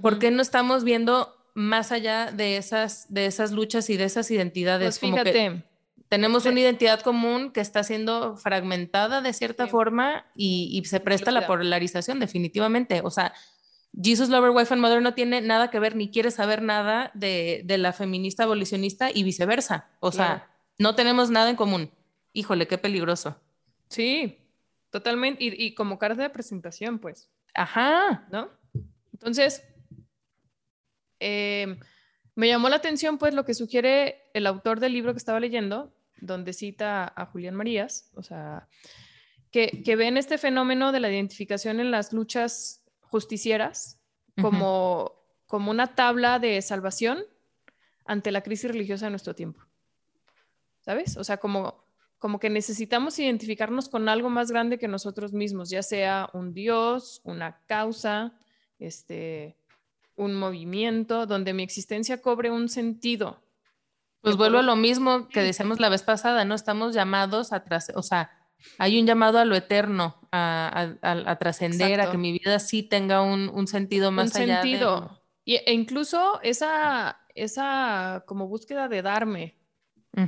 ¿Por 0.02 0.18
qué 0.18 0.30
no 0.30 0.42
estamos 0.42 0.84
viendo 0.84 1.37
más 1.58 1.90
allá 1.90 2.30
de 2.30 2.56
esas, 2.56 3.12
de 3.12 3.26
esas 3.26 3.50
luchas 3.50 3.90
y 3.90 3.96
de 3.96 4.04
esas 4.04 4.30
identidades? 4.30 5.00
Pues 5.00 5.10
fíjate, 5.10 5.64
tenemos 6.08 6.46
una 6.46 6.60
identidad 6.60 7.00
común 7.00 7.50
que 7.50 7.60
está 7.60 7.82
siendo 7.82 8.36
fragmentada 8.36 9.20
de 9.22 9.32
cierta 9.32 9.66
forma 9.66 10.24
y, 10.36 10.80
se 10.86 11.00
presta 11.00 11.32
la 11.32 11.48
polarización, 11.48 12.20
definitivamente. 12.20 13.00
O 13.02 13.10
sea, 13.10 13.34
Jesus 14.00 14.28
Lover, 14.28 14.50
Wife 14.50 14.72
and 14.72 14.80
Mother 14.80 15.02
no 15.02 15.14
tiene 15.14 15.40
nada 15.40 15.68
que 15.68 15.80
ver 15.80 15.96
ni 15.96 16.12
quiere 16.12 16.30
saber 16.30 16.62
nada 16.62 17.10
de, 17.14 17.64
la 17.66 17.92
feminista 17.92 18.44
abolicionista 18.44 19.10
y 19.12 19.24
viceversa. 19.24 19.88
O 19.98 20.12
sea, 20.12 20.48
no 20.78 20.94
tenemos 20.94 21.28
nada 21.28 21.50
en 21.50 21.56
común. 21.56 21.90
Híjole, 22.32 22.68
qué 22.68 22.78
peligroso. 22.78 23.36
Sí, 23.88 24.38
totalmente. 24.90 25.42
Y, 25.42 25.74
como 25.74 25.98
carta 25.98 26.22
de 26.22 26.30
presentación, 26.30 27.00
pues. 27.00 27.28
Ajá. 27.52 28.28
¿No? 28.30 28.48
Entonces, 29.12 29.64
eh, 31.20 31.78
me 32.34 32.48
llamó 32.48 32.68
la 32.68 32.76
atención, 32.76 33.18
pues, 33.18 33.34
lo 33.34 33.44
que 33.44 33.54
sugiere 33.54 34.30
el 34.32 34.46
autor 34.46 34.80
del 34.80 34.92
libro 34.92 35.12
que 35.12 35.18
estaba 35.18 35.40
leyendo, 35.40 35.92
donde 36.20 36.52
cita 36.52 37.12
a 37.16 37.26
Julián 37.26 37.54
Marías, 37.54 38.10
o 38.14 38.22
sea, 38.22 38.68
que, 39.50 39.82
que 39.84 39.96
ven 39.96 40.16
este 40.16 40.38
fenómeno 40.38 40.92
de 40.92 41.00
la 41.00 41.10
identificación 41.10 41.80
en 41.80 41.90
las 41.90 42.12
luchas 42.12 42.84
justicieras 43.00 43.98
como, 44.40 45.12
como 45.46 45.70
una 45.70 45.94
tabla 45.94 46.38
de 46.38 46.62
salvación 46.62 47.24
ante 48.04 48.30
la 48.30 48.42
crisis 48.42 48.70
religiosa 48.70 49.06
de 49.06 49.10
nuestro 49.10 49.34
tiempo. 49.34 49.62
¿Sabes? 50.80 51.16
O 51.16 51.24
sea, 51.24 51.38
como, 51.38 51.84
como 52.18 52.38
que 52.38 52.50
necesitamos 52.50 53.18
identificarnos 53.18 53.88
con 53.88 54.08
algo 54.08 54.30
más 54.30 54.50
grande 54.50 54.78
que 54.78 54.88
nosotros 54.88 55.32
mismos, 55.32 55.70
ya 55.70 55.82
sea 55.82 56.30
un 56.32 56.54
Dios, 56.54 57.20
una 57.24 57.60
causa, 57.66 58.38
este, 58.78 59.57
un 60.18 60.34
movimiento, 60.34 61.26
donde 61.26 61.54
mi 61.54 61.62
existencia 61.62 62.20
cobre 62.20 62.50
un 62.50 62.68
sentido, 62.68 63.40
pues 64.20 64.36
vuelvo 64.36 64.58
a 64.58 64.62
lo 64.62 64.76
mismo 64.76 65.28
que 65.28 65.40
decíamos 65.40 65.80
la 65.80 65.88
vez 65.88 66.02
pasada, 66.02 66.44
¿no? 66.44 66.54
Estamos 66.54 66.94
llamados 66.94 67.52
a 67.52 67.62
tras, 67.62 67.92
o 67.94 68.02
sea, 68.02 68.30
hay 68.76 68.98
un 69.00 69.06
llamado 69.06 69.38
a 69.38 69.44
lo 69.44 69.54
eterno, 69.54 70.28
a, 70.32 70.96
a, 71.00 71.36
trascender, 71.38 72.00
a 72.00 72.10
que 72.10 72.18
mi 72.18 72.32
vida 72.32 72.58
sí 72.58 72.82
tenga 72.82 73.22
un, 73.22 73.66
sentido 73.68 74.10
más 74.10 74.34
un 74.34 74.42
allá. 74.42 74.62
Sentido. 74.62 75.22
Y, 75.44 75.56
e 75.56 75.72
incluso 75.72 76.40
esa, 76.42 77.20
esa 77.34 78.24
como 78.26 78.48
búsqueda 78.48 78.88
de 78.88 79.02
darme. 79.02 79.56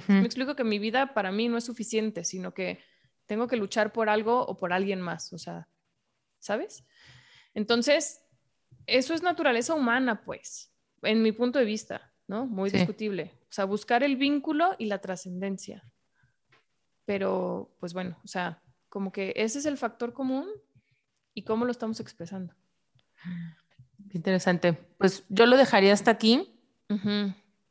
Me 0.07 0.25
explico 0.25 0.55
que 0.55 0.63
mi 0.63 0.79
vida 0.79 1.15
para 1.15 1.33
mí 1.33 1.49
no 1.49 1.59
es 1.59 1.65
suficiente, 1.65 2.23
sino 2.23 2.55
que 2.55 2.81
tengo 3.27 3.49
que 3.49 3.57
luchar 3.57 3.93
por 3.93 4.09
algo 4.09 4.47
o 4.47 4.57
por 4.57 4.73
alguien 4.73 5.01
más, 5.01 5.33
o 5.33 5.39
sea, 5.39 5.69
¿sabes? 6.39 6.85
Entonces, 7.55 8.21
eso 8.91 9.15
es 9.15 9.23
naturaleza 9.23 9.75
humana, 9.75 10.23
pues, 10.23 10.73
en 11.03 11.23
mi 11.23 11.33
punto 11.33 11.59
de 11.59 11.65
vista, 11.65 12.13
¿no? 12.27 12.47
Muy 12.47 12.71
discutible. 12.71 13.33
O 13.45 13.53
sea, 13.53 13.65
buscar 13.65 14.03
el 14.03 14.17
vínculo 14.17 14.75
y 14.79 14.87
la 14.87 15.01
trascendencia. 15.01 15.85
Pero, 17.05 17.75
pues 17.81 17.93
bueno, 17.93 18.19
o 18.25 18.29
sea, 18.29 18.63
como 18.89 19.13
que 19.13 19.33
ese 19.37 19.59
es 19.59 19.67
el 19.67 19.79
factor 19.79 20.13
común 20.13 20.47
y 21.35 21.45
cómo 21.45 21.65
lo 21.65 21.71
estamos 21.71 22.01
expresando. 22.01 22.55
Interesante. 24.13 24.73
Pues 24.99 25.25
yo 25.29 25.47
lo 25.47 25.57
dejaría 25.57 25.93
hasta 25.93 26.11
aquí 26.11 26.57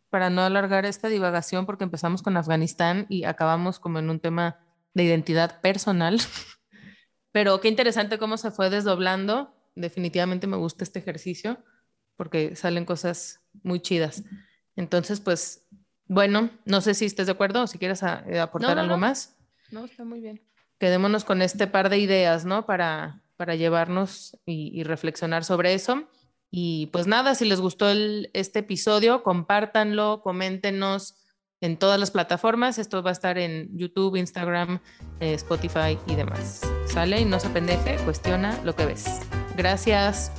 para 0.10 0.30
no 0.30 0.42
alargar 0.42 0.86
esta 0.86 1.10
divagación 1.10 1.66
porque 1.66 1.84
empezamos 1.84 2.22
con 2.22 2.38
Afganistán 2.38 3.06
y 3.10 3.26
acabamos 3.26 3.80
como 3.80 4.00
en 4.00 4.10
un 4.10 4.20
tema 4.20 4.60
de 4.94 5.04
identidad 5.04 5.62
personal. 5.62 6.20
Pero 7.32 7.60
qué 7.60 7.68
interesante 7.68 8.18
cómo 8.18 8.38
se 8.38 8.52
fue 8.52 8.70
desdoblando. 8.70 9.59
Definitivamente 9.80 10.46
me 10.46 10.58
gusta 10.58 10.84
este 10.84 11.00
ejercicio 11.00 11.58
porque 12.18 12.56
salen 12.58 12.84
cosas 12.84 13.40
muy 13.64 13.80
chidas. 13.80 14.24
Entonces, 14.76 15.22
pues, 15.22 15.66
bueno, 16.06 16.50
no 16.66 16.82
sé 16.82 16.94
si 16.94 17.06
estés 17.06 17.28
de 17.28 17.32
acuerdo 17.32 17.64
o 17.64 17.68
si 17.68 17.78
quieres 17.78 18.04
eh, 18.04 18.40
aportar 18.40 18.78
algo 18.78 18.98
más. 18.98 19.38
No, 19.72 19.86
está 19.86 20.04
muy 20.04 20.20
bien. 20.20 20.42
Quedémonos 20.80 21.24
con 21.24 21.42
este 21.42 21.68
par 21.68 21.90
de 21.90 21.98
ideas, 21.98 22.44
¿no? 22.44 22.66
Para, 22.66 23.22
para 23.38 23.56
llevarnos 23.56 24.38
y, 24.46 24.84
reflexionar 24.84 25.46
sobre 25.46 25.74
eso. 25.74 26.10
Y 26.52 26.88
pues 26.88 27.08
nada, 27.08 27.36
si 27.36 27.46
les 27.46 27.62
gustó 27.62 27.88
este 28.34 28.60
episodio, 28.60 29.24
compártanlo, 29.24 30.22
coméntenos 30.22 31.16
en 31.62 31.78
todas 31.78 32.00
las 32.02 32.12
plataformas. 32.12 32.80
Esto 32.80 33.02
va 33.02 33.12
a 33.12 33.14
estar 33.14 33.38
en 33.38 33.78
YouTube, 33.78 34.18
Instagram, 34.18 34.82
eh, 35.22 35.36
Spotify 35.36 35.98
y 36.06 36.16
demás. 36.16 36.62
¿Sale? 36.88 37.22
Y 37.22 37.26
no 37.26 37.40
se 37.40 37.50
pendeje, 37.50 37.96
cuestiona 38.04 38.60
lo 38.66 38.76
que 38.76 38.86
ves. 38.86 39.22
Gracias. 39.56 40.32